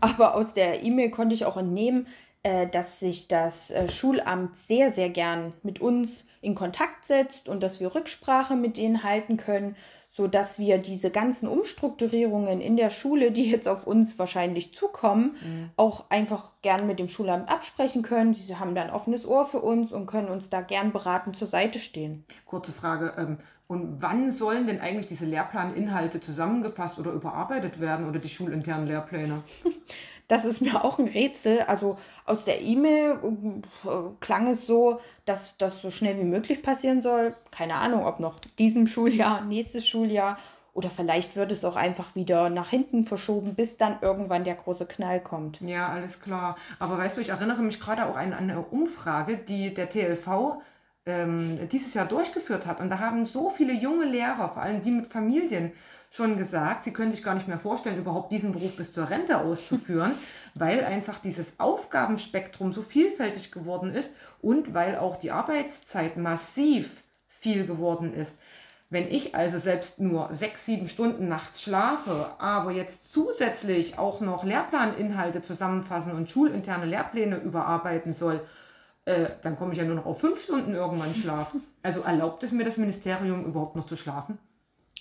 aber 0.00 0.34
aus 0.34 0.54
der 0.54 0.82
E-Mail 0.82 1.10
konnte 1.10 1.34
ich 1.34 1.44
auch 1.44 1.56
entnehmen, 1.56 2.08
äh, 2.42 2.66
dass 2.66 2.98
sich 3.00 3.28
das 3.28 3.70
äh, 3.70 3.88
Schulamt 3.88 4.56
sehr, 4.56 4.92
sehr 4.92 5.10
gern 5.10 5.52
mit 5.62 5.80
uns 5.80 6.24
in 6.40 6.54
Kontakt 6.54 7.04
setzt 7.04 7.48
und 7.48 7.62
dass 7.62 7.80
wir 7.80 7.94
Rücksprache 7.94 8.56
mit 8.56 8.76
denen 8.76 9.04
halten 9.04 9.36
können 9.36 9.76
so 10.20 10.26
dass 10.26 10.58
wir 10.58 10.76
diese 10.76 11.10
ganzen 11.10 11.48
Umstrukturierungen 11.48 12.60
in 12.60 12.76
der 12.76 12.90
Schule, 12.90 13.30
die 13.30 13.50
jetzt 13.50 13.66
auf 13.66 13.86
uns 13.86 14.18
wahrscheinlich 14.18 14.74
zukommen, 14.74 15.34
mhm. 15.42 15.70
auch 15.78 16.10
einfach 16.10 16.50
gern 16.60 16.86
mit 16.86 16.98
dem 16.98 17.08
Schulamt 17.08 17.48
absprechen 17.48 18.02
können. 18.02 18.34
Sie 18.34 18.54
haben 18.54 18.74
da 18.74 18.82
ein 18.82 18.90
offenes 18.90 19.24
Ohr 19.24 19.46
für 19.46 19.60
uns 19.60 19.92
und 19.92 20.04
können 20.04 20.28
uns 20.28 20.50
da 20.50 20.60
gern 20.60 20.92
beraten 20.92 21.32
zur 21.32 21.48
Seite 21.48 21.78
stehen. 21.78 22.26
Kurze 22.44 22.72
Frage. 22.72 23.14
Ähm, 23.16 23.38
und 23.66 24.02
wann 24.02 24.30
sollen 24.30 24.66
denn 24.66 24.82
eigentlich 24.82 25.08
diese 25.08 25.24
Lehrplaninhalte 25.24 26.20
zusammengefasst 26.20 26.98
oder 26.98 27.12
überarbeitet 27.12 27.80
werden 27.80 28.06
oder 28.06 28.18
die 28.18 28.28
schulinternen 28.28 28.88
Lehrpläne? 28.88 29.42
Das 30.30 30.44
ist 30.44 30.60
mir 30.60 30.84
auch 30.84 31.00
ein 31.00 31.08
Rätsel. 31.08 31.62
Also 31.62 31.96
aus 32.24 32.44
der 32.44 32.62
E-Mail 32.62 33.18
äh, 33.84 33.88
klang 34.20 34.46
es 34.46 34.64
so, 34.64 35.00
dass 35.24 35.58
das 35.58 35.82
so 35.82 35.90
schnell 35.90 36.18
wie 36.18 36.24
möglich 36.24 36.62
passieren 36.62 37.02
soll. 37.02 37.34
Keine 37.50 37.74
Ahnung, 37.74 38.06
ob 38.06 38.20
noch 38.20 38.38
diesem 38.58 38.86
Schuljahr, 38.86 39.40
nächstes 39.40 39.88
Schuljahr 39.88 40.38
oder 40.72 40.88
vielleicht 40.88 41.34
wird 41.34 41.50
es 41.50 41.64
auch 41.64 41.74
einfach 41.74 42.14
wieder 42.14 42.48
nach 42.48 42.68
hinten 42.68 43.02
verschoben, 43.02 43.56
bis 43.56 43.76
dann 43.76 43.98
irgendwann 44.02 44.44
der 44.44 44.54
große 44.54 44.86
Knall 44.86 45.20
kommt. 45.20 45.60
Ja, 45.62 45.86
alles 45.86 46.20
klar. 46.20 46.56
Aber 46.78 46.96
weißt 46.96 47.16
du, 47.16 47.20
ich 47.20 47.30
erinnere 47.30 47.62
mich 47.62 47.80
gerade 47.80 48.06
auch 48.06 48.16
an 48.16 48.32
eine 48.32 48.60
Umfrage, 48.60 49.36
die 49.36 49.74
der 49.74 49.90
TLV 49.90 50.62
ähm, 51.06 51.68
dieses 51.72 51.92
Jahr 51.94 52.06
durchgeführt 52.06 52.66
hat. 52.66 52.80
Und 52.80 52.90
da 52.90 53.00
haben 53.00 53.26
so 53.26 53.50
viele 53.50 53.72
junge 53.72 54.06
Lehrer, 54.06 54.50
vor 54.54 54.62
allem 54.62 54.80
die 54.82 54.92
mit 54.92 55.08
Familien, 55.08 55.72
schon 56.10 56.36
gesagt, 56.36 56.84
sie 56.84 56.92
können 56.92 57.12
sich 57.12 57.22
gar 57.22 57.34
nicht 57.34 57.48
mehr 57.48 57.58
vorstellen, 57.58 57.98
überhaupt 57.98 58.32
diesen 58.32 58.52
Beruf 58.52 58.76
bis 58.76 58.92
zur 58.92 59.08
Rente 59.08 59.38
auszuführen, 59.38 60.12
weil 60.54 60.84
einfach 60.84 61.20
dieses 61.20 61.58
Aufgabenspektrum 61.58 62.72
so 62.72 62.82
vielfältig 62.82 63.52
geworden 63.52 63.94
ist 63.94 64.10
und 64.42 64.74
weil 64.74 64.96
auch 64.96 65.16
die 65.16 65.30
Arbeitszeit 65.30 66.16
massiv 66.16 67.04
viel 67.28 67.64
geworden 67.66 68.12
ist. 68.12 68.36
Wenn 68.92 69.06
ich 69.06 69.36
also 69.36 69.58
selbst 69.58 70.00
nur 70.00 70.34
sechs, 70.34 70.66
sieben 70.66 70.88
Stunden 70.88 71.28
nachts 71.28 71.62
schlafe, 71.62 72.32
aber 72.40 72.72
jetzt 72.72 73.06
zusätzlich 73.12 74.00
auch 74.00 74.20
noch 74.20 74.42
Lehrplaninhalte 74.42 75.42
zusammenfassen 75.42 76.12
und 76.12 76.28
schulinterne 76.28 76.86
Lehrpläne 76.86 77.36
überarbeiten 77.36 78.12
soll, 78.12 78.40
äh, 79.04 79.26
dann 79.42 79.56
komme 79.56 79.72
ich 79.72 79.78
ja 79.78 79.84
nur 79.84 79.94
noch 79.94 80.06
auf 80.06 80.18
fünf 80.18 80.42
Stunden 80.42 80.74
irgendwann 80.74 81.14
Schlaf. 81.14 81.54
Also 81.82 82.02
erlaubt 82.02 82.42
es 82.42 82.52
mir 82.52 82.64
das 82.64 82.76
Ministerium 82.76 83.46
überhaupt 83.46 83.74
noch 83.74 83.86
zu 83.86 83.96
schlafen? 83.96 84.38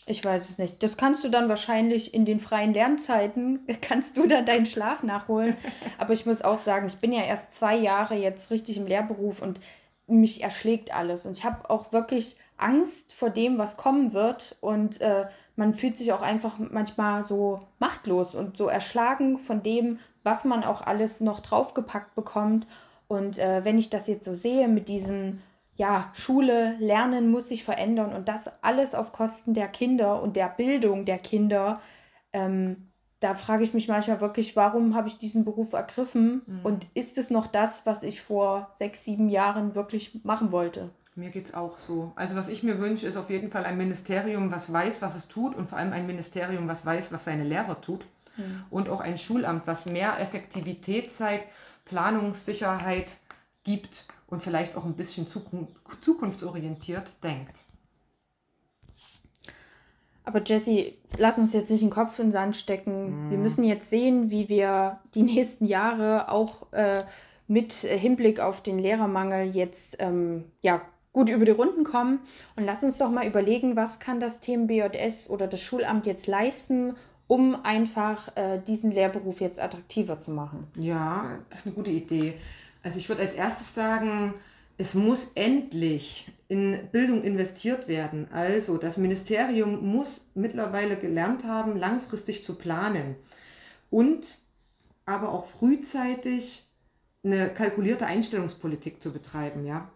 Ich 0.10 0.26
weiß 0.26 0.50
es 0.50 0.58
nicht. 0.58 0.82
Das 0.82 0.98
kannst 0.98 1.24
du 1.24 1.30
dann 1.30 1.50
wahrscheinlich 1.50 2.16
in 2.16 2.26
den 2.26 2.40
freien 2.40 2.74
Lernzeiten, 2.74 3.60
kannst 3.82 4.18
du 4.18 4.26
dann 4.26 4.44
deinen 4.44 4.66
Schlaf 4.66 5.04
nachholen. 5.04 5.56
Aber 6.00 6.14
ich 6.14 6.26
muss 6.26 6.42
auch 6.42 6.58
sagen, 6.58 6.88
ich 6.88 6.98
bin 6.98 7.14
ja 7.14 7.22
erst 7.22 7.54
zwei 7.54 7.78
Jahre 7.78 8.16
jetzt 8.16 8.50
richtig 8.50 8.78
im 8.78 8.88
Lehrberuf 8.88 9.40
und 9.40 9.60
mich 10.08 10.42
erschlägt 10.42 10.96
alles. 10.96 11.28
Und 11.28 11.38
ich 11.38 11.44
habe 11.44 11.70
auch 11.70 11.92
wirklich 11.92 12.38
Angst 12.58 13.14
vor 13.14 13.30
dem, 13.30 13.60
was 13.60 13.78
kommen 13.78 14.14
wird. 14.14 14.58
Und 14.62 15.00
äh, 15.00 15.28
man 15.56 15.76
fühlt 15.76 15.96
sich 15.96 16.12
auch 16.12 16.24
einfach 16.24 16.58
manchmal 16.58 17.22
so 17.22 17.60
machtlos 17.78 18.34
und 18.34 18.58
so 18.58 18.68
erschlagen 18.68 19.38
von 19.38 19.62
dem, 19.62 20.00
was 20.24 20.44
man 20.44 20.64
auch 20.64 20.82
alles 20.82 21.22
noch 21.22 21.40
draufgepackt 21.40 22.16
bekommt. 22.16 22.66
Und 23.08 23.38
äh, 23.38 23.64
wenn 23.64 23.78
ich 23.78 23.92
das 23.92 24.08
jetzt 24.08 24.26
so 24.26 24.34
sehe 24.34 24.68
mit 24.70 24.88
diesen, 24.88 25.44
ja, 25.80 26.12
Schule, 26.14 26.76
Lernen 26.80 27.32
muss 27.32 27.48
sich 27.48 27.64
verändern 27.64 28.14
und 28.14 28.28
das 28.28 28.52
alles 28.62 28.94
auf 28.94 29.14
Kosten 29.14 29.54
der 29.54 29.70
Kinder 29.70 30.22
und 30.22 30.36
der 30.36 30.50
Bildung 30.50 31.06
der 31.06 31.20
Kinder, 31.20 31.80
ähm, 32.34 32.90
da 33.22 33.34
frage 33.34 33.64
ich 33.64 33.74
mich 33.74 33.88
manchmal 33.88 34.20
wirklich, 34.20 34.58
warum 34.58 34.94
habe 34.94 35.08
ich 35.08 35.18
diesen 35.18 35.46
Beruf 35.46 35.72
ergriffen 35.72 36.42
mhm. 36.46 36.60
und 36.64 36.88
ist 36.96 37.18
es 37.18 37.30
noch 37.30 37.48
das, 37.48 37.86
was 37.86 38.04
ich 38.04 38.22
vor 38.22 38.70
sechs, 38.74 39.06
sieben 39.06 39.30
Jahren 39.30 39.74
wirklich 39.74 40.20
machen 40.26 40.52
wollte? 40.52 40.92
Mir 41.16 41.30
geht 41.30 41.46
es 41.46 41.54
auch 41.54 41.80
so. 41.80 42.12
Also 42.18 42.36
was 42.36 42.50
ich 42.50 42.62
mir 42.62 42.80
wünsche, 42.80 43.08
ist 43.08 43.16
auf 43.16 43.30
jeden 43.30 43.50
Fall 43.50 43.64
ein 43.64 43.78
Ministerium, 43.78 44.52
was 44.52 44.74
weiß, 44.74 45.02
was 45.02 45.16
es 45.16 45.30
tut 45.30 45.56
und 45.56 45.70
vor 45.70 45.78
allem 45.78 45.94
ein 45.94 46.06
Ministerium, 46.06 46.68
was 46.68 46.86
weiß, 46.86 47.14
was 47.14 47.24
seine 47.24 47.46
Lehrer 47.46 47.80
tut. 47.80 48.06
Mhm. 48.36 48.64
Und 48.70 48.90
auch 48.90 49.00
ein 49.00 49.18
Schulamt, 49.18 49.66
was 49.66 49.86
mehr 49.86 50.20
Effektivität 50.20 51.14
zeigt, 51.14 51.46
Planungssicherheit 51.86 53.14
gibt 53.64 54.06
und 54.28 54.42
vielleicht 54.42 54.76
auch 54.76 54.86
ein 54.86 54.94
bisschen 54.94 55.28
zukunftsorientiert 56.02 57.12
denkt. 57.24 57.60
Aber 60.24 60.44
Jesse, 60.46 60.94
lass 61.18 61.40
uns 61.40 61.54
jetzt 61.54 61.72
nicht 61.72 61.82
den 61.82 61.90
Kopf 61.90 62.20
in 62.20 62.28
den 62.28 62.32
Sand 62.32 62.56
stecken. 62.56 63.26
Mhm. 63.26 63.32
Wir 63.32 63.38
müssen 63.40 63.64
jetzt 63.64 63.90
sehen, 63.90 64.30
wie 64.30 64.48
wir 64.48 65.00
die 65.16 65.24
nächsten 65.24 65.66
Jahre 65.66 66.30
auch 66.30 66.72
äh, 66.72 67.04
mit 67.48 67.74
Hinblick 67.74 68.40
auf 68.40 68.62
den 68.62 68.78
Lehrermangel 68.78 69.56
jetzt 69.56 69.96
ähm, 69.98 70.46
ja, 70.62 70.82
gut 71.14 71.30
über 71.30 71.46
die 71.46 71.52
Runden 71.52 71.84
kommen. 71.84 72.20
Und 72.56 72.66
lass 72.66 72.84
uns 72.84 73.00
doch 73.00 73.10
mal 73.10 73.26
überlegen, 73.26 73.76
was 73.76 74.00
kann 74.00 74.20
das 74.20 74.40
Thema 74.40 74.68
BJS 74.68 75.30
oder 75.32 75.48
das 75.48 75.62
Schulamt 75.62 76.06
jetzt 76.06 76.28
leisten, 76.28 76.96
um 77.26 77.64
einfach 77.64 78.36
äh, 78.38 78.60
diesen 78.60 78.92
Lehrberuf 78.92 79.42
jetzt 79.42 79.60
attraktiver 79.60 80.20
zu 80.20 80.30
machen. 80.30 80.68
Ja, 80.78 81.40
das 81.50 81.62
ist 81.62 81.66
eine 81.66 81.76
gute 81.76 81.92
Idee. 81.92 82.36
Also 82.84 82.98
ich 82.98 83.10
würde 83.10 83.22
als 83.24 83.34
erstes 83.34 83.74
sagen, 83.74 84.34
es 84.78 84.94
muss 84.94 85.32
endlich 85.36 86.32
in 86.48 86.88
Bildung 86.92 87.22
investiert 87.24 87.88
werden. 87.88 88.32
Also 88.32 88.78
das 88.78 88.98
Ministerium 88.98 89.86
muss 89.86 90.26
mittlerweile 90.36 90.96
gelernt 90.96 91.44
haben, 91.44 91.78
langfristig 91.78 92.44
zu 92.44 92.56
planen 92.56 93.16
und 93.90 94.42
aber 95.06 95.34
auch 95.34 95.48
frühzeitig 95.48 96.66
eine 97.24 97.50
kalkulierte 97.50 98.06
Einstellungspolitik 98.06 99.02
zu 99.02 99.12
betreiben. 99.12 99.66
Ja? 99.66 99.90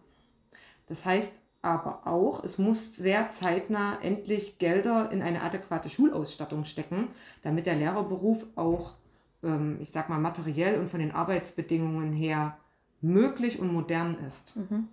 Das 0.88 1.06
heißt 1.06 1.32
aber 1.62 2.06
auch, 2.06 2.44
es 2.44 2.58
muss 2.58 2.96
sehr 2.98 3.32
zeitnah 3.32 3.98
endlich 4.02 4.60
Gelder 4.60 5.10
in 5.12 5.22
eine 5.22 5.42
adäquate 5.44 5.90
Schulausstattung 5.90 6.66
stecken, 6.66 7.08
damit 7.42 7.68
der 7.68 7.76
Lehrerberuf 7.76 8.46
auch, 8.56 8.96
ähm, 9.44 9.78
ich 9.82 9.92
sag 9.92 10.10
mal, 10.10 10.20
materiell 10.20 10.78
und 10.78 10.90
von 10.90 11.00
den 11.00 11.14
Arbeitsbedingungen 11.14 12.12
her 12.12 12.58
möglich 13.04 13.60
und 13.60 13.72
modern 13.72 14.18
ist. 14.26 14.56
Mhm. 14.56 14.88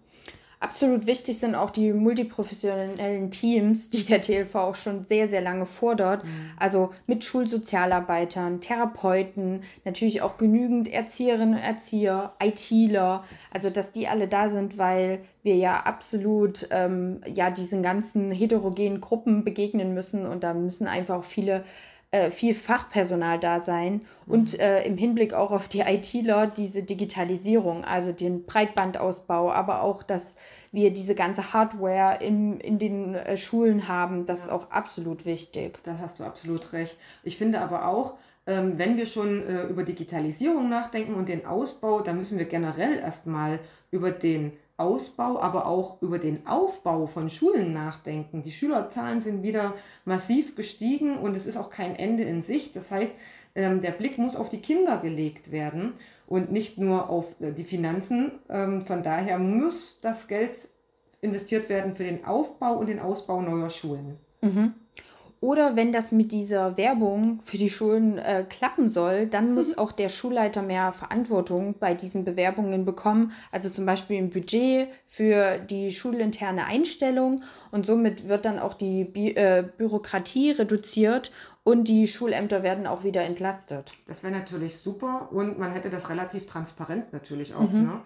Absolut 0.63 1.07
wichtig 1.07 1.39
sind 1.39 1.55
auch 1.55 1.71
die 1.71 1.91
multiprofessionellen 1.91 3.31
Teams, 3.31 3.89
die 3.89 4.05
der 4.05 4.21
TLV 4.21 4.55
auch 4.57 4.75
schon 4.75 5.07
sehr, 5.07 5.27
sehr 5.27 5.41
lange 5.41 5.65
fordert. 5.65 6.23
Mhm. 6.23 6.51
Also 6.59 6.91
mit 7.07 7.25
Schulsozialarbeitern, 7.25 8.61
Therapeuten, 8.61 9.63
natürlich 9.87 10.21
auch 10.21 10.37
genügend 10.37 10.87
Erzieherinnen 10.87 11.55
und 11.55 11.63
Erzieher, 11.63 12.35
ITler. 12.43 13.25
Also 13.51 13.71
dass 13.71 13.91
die 13.91 14.07
alle 14.07 14.29
da 14.29 14.51
sind, 14.51 14.77
weil 14.77 15.21
wir 15.43 15.57
ja 15.57 15.81
absolut 15.81 16.69
ähm, 16.71 17.23
ja 17.27 17.51
diesen 17.51 17.83
ganzen 17.83 18.31
heterogenen 18.31 19.01
Gruppen 19.01 19.45
begegnen 19.45 19.95
müssen 19.95 20.27
und 20.27 20.45
da 20.45 20.53
müssen 20.53 20.87
einfach 20.87 21.21
auch 21.21 21.25
viele 21.25 21.65
äh, 22.13 22.31
viel 22.31 22.55
Fachpersonal 22.55 23.39
da 23.39 23.61
sein 23.61 24.05
mhm. 24.27 24.33
und 24.33 24.59
äh, 24.59 24.83
im 24.85 24.97
Hinblick 24.97 25.33
auch 25.33 25.53
auf 25.53 25.69
die 25.69 25.81
ITler 25.81 26.49
diese 26.49 26.83
Digitalisierung, 26.83 27.85
also 27.85 28.13
den 28.13 28.45
Breitbandausbau, 28.47 29.53
aber 29.53 29.83
auch, 29.83 30.03
dass 30.03 30.35
wir 30.73 30.93
diese 30.93 31.15
ganze 31.15 31.53
Hardware 31.53 32.19
in, 32.23 32.59
in 32.59 32.79
den 32.79 33.15
äh, 33.15 33.37
Schulen 33.37 33.87
haben, 33.87 34.27
das 34.27 34.41
ja. 34.41 34.45
ist 34.47 34.51
auch 34.51 34.71
absolut 34.71 35.25
wichtig. 35.25 35.79
Da 35.85 35.99
hast 35.99 36.19
du 36.19 36.25
absolut 36.25 36.73
recht. 36.73 36.97
Ich 37.23 37.37
finde 37.39 37.61
aber 37.61 37.87
auch, 37.87 38.15
ähm, 38.47 38.79
wenn 38.79 38.97
wir 38.97 39.07
schon 39.07 39.47
äh, 39.47 39.65
über 39.65 39.85
Digitalisierung 39.85 40.69
nachdenken 40.69 41.15
und 41.15 41.29
den 41.29 41.47
Ausbau, 41.47 42.01
dann 42.01 42.19
müssen 42.19 42.39
wir 42.39 42.47
generell 42.47 42.99
erstmal 42.99 43.61
über 43.91 44.11
den 44.11 44.53
Ausbau, 44.81 45.41
aber 45.41 45.67
auch 45.67 46.01
über 46.03 46.19
den 46.19 46.47
Aufbau 46.47 47.07
von 47.07 47.31
Schulen 47.31 47.73
nachdenken. 47.73 48.43
Die 48.43 48.53
Schülerzahlen 48.53 49.21
sind 49.21 49.43
wieder 49.43 49.75
massiv 50.05 50.57
gestiegen 50.57 51.19
und 51.19 51.37
es 51.37 51.47
ist 51.47 51.57
auch 51.57 51.71
kein 51.71 51.95
Ende 51.97 52.25
in 52.25 52.43
Sicht. 52.43 52.75
Das 52.75 52.91
heißt, 52.91 53.13
ähm, 53.55 53.81
der 53.81 53.91
Blick 53.91 54.19
muss 54.19 54.37
auf 54.37 54.49
die 54.49 54.61
Kinder 54.61 54.99
gelegt 54.99 55.53
werden 55.53 55.95
und 56.27 56.51
nicht 56.53 56.79
nur 56.79 57.11
auf 57.11 57.27
äh, 57.41 57.53
die 57.53 57.65
Finanzen. 57.65 58.33
Ähm, 58.49 58.87
von 58.87 59.03
daher 59.03 59.39
muss 59.39 59.99
das 60.01 60.29
Geld 60.29 60.69
investiert 61.21 61.69
werden 61.69 61.95
für 61.95 62.05
den 62.05 62.25
Aufbau 62.25 62.75
und 62.79 62.89
den 62.89 63.01
Ausbau 63.01 63.43
neuer 63.43 63.71
Schulen. 63.71 64.17
Mhm. 64.41 64.75
Oder 65.41 65.75
wenn 65.75 65.91
das 65.91 66.13
mit 66.13 66.33
dieser 66.33 66.77
Werbung 66.77 67.41
für 67.45 67.57
die 67.57 67.71
Schulen 67.71 68.19
äh, 68.19 68.45
klappen 68.47 68.91
soll, 68.91 69.27
dann 69.27 69.55
muss 69.55 69.69
mhm. 69.69 69.79
auch 69.79 69.93
der 69.93 70.11
Schulleiter 70.11 70.61
mehr 70.61 70.93
Verantwortung 70.93 71.77
bei 71.79 71.95
diesen 71.95 72.25
Bewerbungen 72.25 72.85
bekommen. 72.85 73.33
Also 73.51 73.71
zum 73.71 73.87
Beispiel 73.87 74.19
ein 74.19 74.29
Budget 74.29 74.89
für 75.07 75.59
die 75.59 75.93
schulinterne 75.93 76.67
Einstellung. 76.67 77.43
Und 77.71 77.87
somit 77.87 78.29
wird 78.29 78.45
dann 78.45 78.59
auch 78.59 78.75
die 78.75 79.05
Bi 79.05 79.31
äh, 79.31 79.65
Bürokratie 79.79 80.51
reduziert 80.51 81.33
und 81.65 81.85
die 81.89 82.07
Schulämter 82.07 82.63
werden 82.63 82.87
auch 82.87 83.03
wieder 83.05 83.23
entlastet. 83.23 83.93
Das 84.07 84.23
wäre 84.23 84.35
natürlich 84.35 84.79
super 84.79 85.29
und 85.31 85.59
man 85.59 85.73
hätte 85.73 85.89
das 85.89 86.11
relativ 86.11 86.47
transparent 86.47 87.15
natürlich 87.15 87.55
auch. 87.55 87.71
Mhm. 87.71 87.83
Ne? 87.83 88.01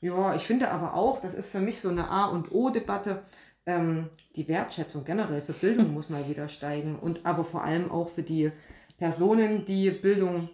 Ja, 0.00 0.34
ich 0.34 0.42
finde 0.42 0.70
aber 0.70 0.94
auch, 0.94 1.20
das 1.20 1.34
ist 1.34 1.48
für 1.48 1.60
mich 1.60 1.80
so 1.80 1.88
eine 1.88 2.08
A- 2.10 2.26
und 2.26 2.52
O-Debatte 2.52 3.22
ähm, 3.66 4.08
die 4.36 4.48
Wertschätzung 4.48 5.04
generell 5.04 5.42
für 5.42 5.52
Bildung 5.52 5.92
muss 5.94 6.10
mal 6.10 6.28
wieder 6.28 6.48
steigen 6.48 6.98
und 6.98 7.24
aber 7.24 7.44
vor 7.44 7.64
allem 7.64 7.90
auch 7.90 8.08
für 8.08 8.22
die 8.22 8.50
Personen, 8.98 9.64
die 9.64 9.90
Bildung 9.90 10.48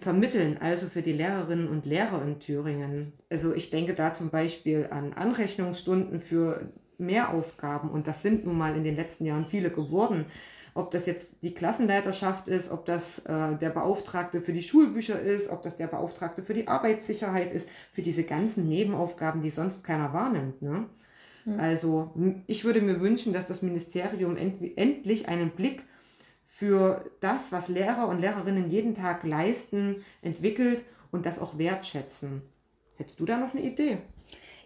vermitteln, 0.00 0.58
also 0.60 0.86
für 0.86 1.02
die 1.02 1.12
Lehrerinnen 1.12 1.68
und 1.68 1.86
Lehrer 1.86 2.22
in 2.22 2.40
Thüringen. 2.40 3.12
Also 3.30 3.54
ich 3.54 3.70
denke 3.70 3.94
da 3.94 4.12
zum 4.12 4.30
Beispiel 4.30 4.88
an 4.90 5.14
Anrechnungsstunden 5.14 6.20
für 6.20 6.70
Mehraufgaben 6.98 7.90
und 7.90 8.06
das 8.06 8.22
sind 8.22 8.44
nun 8.44 8.58
mal 8.58 8.76
in 8.76 8.84
den 8.84 8.96
letzten 8.96 9.24
Jahren 9.24 9.46
viele 9.46 9.70
geworden. 9.70 10.26
Ob 10.74 10.90
das 10.90 11.06
jetzt 11.06 11.42
die 11.42 11.54
Klassenleiterschaft 11.54 12.46
ist, 12.46 12.70
ob 12.70 12.84
das 12.84 13.20
äh, 13.20 13.56
der 13.56 13.70
Beauftragte 13.70 14.40
für 14.40 14.52
die 14.52 14.62
Schulbücher 14.62 15.18
ist, 15.18 15.50
ob 15.50 15.62
das 15.62 15.76
der 15.76 15.86
Beauftragte 15.86 16.42
für 16.42 16.54
die 16.54 16.68
Arbeitssicherheit 16.68 17.52
ist, 17.52 17.66
für 17.92 18.02
diese 18.02 18.24
ganzen 18.24 18.68
Nebenaufgaben, 18.68 19.40
die 19.40 19.50
sonst 19.50 19.82
keiner 19.82 20.12
wahrnimmt. 20.12 20.62
Ne? 20.62 20.86
Mhm. 21.48 21.60
Also 21.60 22.12
ich 22.46 22.64
würde 22.64 22.80
mir 22.80 23.00
wünschen, 23.00 23.32
dass 23.32 23.46
das 23.46 23.62
Ministerium 23.62 24.36
end 24.36 24.76
endlich 24.76 25.28
einen 25.28 25.50
Blick 25.50 25.84
für 26.46 27.04
das, 27.20 27.52
was 27.52 27.68
Lehrer 27.68 28.08
und 28.08 28.20
Lehrerinnen 28.20 28.70
jeden 28.70 28.94
Tag 28.94 29.24
leisten, 29.24 30.04
entwickelt 30.22 30.84
und 31.12 31.24
das 31.26 31.38
auch 31.38 31.56
wertschätzen. 31.56 32.42
Hättest 32.96 33.20
du 33.20 33.24
da 33.24 33.36
noch 33.36 33.54
eine 33.54 33.62
Idee? 33.62 33.98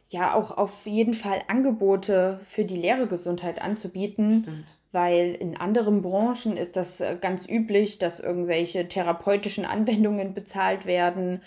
Ja, 0.09 0.35
auch 0.35 0.57
auf 0.57 0.87
jeden 0.87 1.15
Fall 1.15 1.43
Angebote 1.49 2.41
für 2.45 2.65
die 2.65 2.77
Lehrergesundheit 2.77 3.61
anzubieten. 3.61 4.43
Stimmt 4.43 4.67
weil 4.93 5.35
in 5.35 5.57
anderen 5.57 6.03
Branchen 6.03 6.57
ist 6.57 6.77
das 6.77 7.01
äh, 7.01 7.17
ganz 7.21 7.49
üblich, 7.49 7.99
dass 7.99 8.21
irgendwelche 8.21 8.87
therapeutischen 8.89 9.65
Anwendungen 9.65 10.35
bezahlt 10.35 10.87
werden 10.87 11.43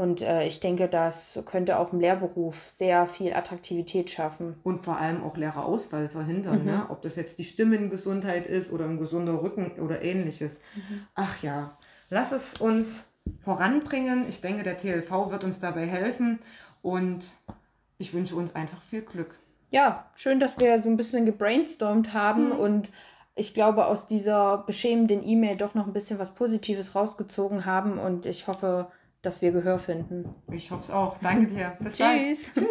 und 0.00 0.22
äh, 0.22 0.46
ich 0.46 0.60
denke, 0.60 0.88
das 0.88 1.42
könnte 1.44 1.78
auch 1.78 1.92
im 1.92 2.00
Lehrberuf 2.00 2.70
sehr 2.74 3.06
viel 3.06 3.34
Attraktivität 3.34 4.08
schaffen. 4.08 4.58
Und 4.62 4.82
vor 4.82 4.96
allem 4.96 5.22
auch 5.22 5.36
Lehrerausfall 5.36 6.08
verhindern, 6.08 6.60
mhm. 6.60 6.64
ne? 6.64 6.86
ob 6.88 7.02
das 7.02 7.16
jetzt 7.16 7.38
die 7.38 7.44
Stimmengesundheit 7.44 8.46
ist 8.46 8.72
oder 8.72 8.86
ein 8.86 8.98
gesunder 8.98 9.42
Rücken 9.42 9.72
oder 9.78 10.00
ähnliches. 10.00 10.60
Mhm. 10.74 11.06
Ach 11.14 11.42
ja, 11.42 11.76
lass 12.08 12.32
es 12.32 12.58
uns 12.58 13.12
voranbringen. 13.44 14.24
Ich 14.26 14.40
denke, 14.40 14.62
der 14.62 14.78
TLV 14.78 15.30
wird 15.30 15.44
uns 15.44 15.60
dabei 15.60 15.86
helfen 15.86 16.38
und 16.80 17.32
ich 17.98 18.14
wünsche 18.14 18.36
uns 18.36 18.54
einfach 18.54 18.80
viel 18.80 19.02
Glück. 19.02 19.38
Ja, 19.68 20.10
schön, 20.14 20.40
dass 20.40 20.58
wir 20.58 20.80
so 20.80 20.88
ein 20.88 20.96
bisschen 20.96 21.26
gebrainstormt 21.26 22.14
haben 22.14 22.46
mhm. 22.46 22.58
und 22.58 22.90
ich 23.34 23.52
glaube, 23.52 23.84
aus 23.84 24.06
dieser 24.06 24.64
beschämenden 24.64 25.22
E-Mail 25.22 25.58
doch 25.58 25.74
noch 25.74 25.86
ein 25.86 25.92
bisschen 25.92 26.18
was 26.18 26.32
Positives 26.32 26.94
rausgezogen 26.94 27.66
haben 27.66 27.98
und 27.98 28.24
ich 28.24 28.46
hoffe, 28.46 28.90
dass 29.22 29.42
wir 29.42 29.52
Gehör 29.52 29.78
finden. 29.78 30.34
Ich 30.50 30.70
hoffe 30.70 30.82
es 30.82 30.90
auch. 30.90 31.18
Danke 31.18 31.54
dir. 31.54 31.76
Bis 31.80 31.98
Tschüss. 31.98 32.52
Tschüss. 32.54 32.64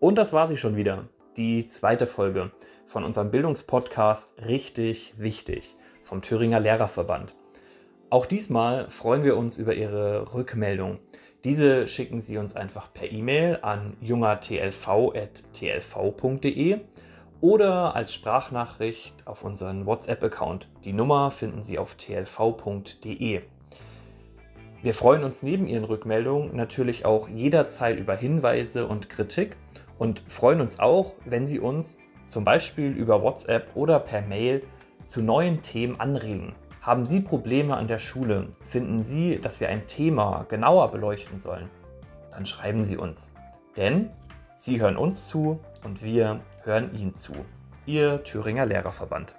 Und 0.00 0.16
das 0.16 0.32
war 0.32 0.48
sie 0.48 0.56
schon 0.56 0.76
wieder. 0.76 1.08
Die 1.36 1.66
zweite 1.66 2.06
Folge 2.06 2.50
von 2.86 3.04
unserem 3.04 3.30
Bildungspodcast 3.30 4.38
Richtig 4.46 5.12
Wichtig 5.18 5.76
vom 6.02 6.22
Thüringer 6.22 6.60
Lehrerverband. 6.60 7.34
Auch 8.08 8.26
diesmal 8.26 8.88
freuen 8.90 9.24
wir 9.24 9.36
uns 9.36 9.58
über 9.58 9.74
Ihre 9.74 10.32
Rückmeldung. 10.32 11.00
Diese 11.42 11.88
schicken 11.88 12.20
Sie 12.20 12.38
uns 12.38 12.54
einfach 12.54 12.92
per 12.92 13.10
E-Mail 13.10 13.58
an 13.62 13.96
jungertlv.tlv.de 14.00 16.80
oder 17.40 17.96
als 17.96 18.14
Sprachnachricht 18.14 19.26
auf 19.26 19.42
unseren 19.44 19.86
WhatsApp-Account. 19.86 20.68
Die 20.84 20.92
Nummer 20.92 21.30
finden 21.30 21.62
Sie 21.62 21.78
auf 21.78 21.94
tlv.de. 21.96 23.42
Wir 24.86 24.94
freuen 24.94 25.24
uns 25.24 25.42
neben 25.42 25.66
Ihren 25.66 25.82
Rückmeldungen 25.82 26.54
natürlich 26.54 27.06
auch 27.06 27.28
jederzeit 27.28 27.98
über 27.98 28.14
Hinweise 28.14 28.86
und 28.86 29.08
Kritik 29.08 29.56
und 29.98 30.22
freuen 30.28 30.60
uns 30.60 30.78
auch, 30.78 31.14
wenn 31.24 31.44
Sie 31.44 31.58
uns 31.58 31.98
zum 32.28 32.44
Beispiel 32.44 32.92
über 32.92 33.20
WhatsApp 33.20 33.74
oder 33.74 33.98
per 33.98 34.22
Mail 34.22 34.62
zu 35.04 35.22
neuen 35.22 35.60
Themen 35.62 35.98
anregen. 35.98 36.54
Haben 36.82 37.04
Sie 37.04 37.18
Probleme 37.18 37.76
an 37.76 37.88
der 37.88 37.98
Schule? 37.98 38.46
Finden 38.60 39.02
Sie, 39.02 39.40
dass 39.40 39.58
wir 39.58 39.70
ein 39.70 39.88
Thema 39.88 40.46
genauer 40.48 40.92
beleuchten 40.92 41.40
sollen? 41.40 41.68
Dann 42.30 42.46
schreiben 42.46 42.84
Sie 42.84 42.96
uns. 42.96 43.32
Denn 43.76 44.10
Sie 44.54 44.80
hören 44.80 44.96
uns 44.96 45.26
zu 45.26 45.58
und 45.82 46.04
wir 46.04 46.38
hören 46.62 46.94
Ihnen 46.94 47.16
zu. 47.16 47.32
Ihr 47.86 48.22
Thüringer 48.22 48.66
Lehrerverband. 48.66 49.34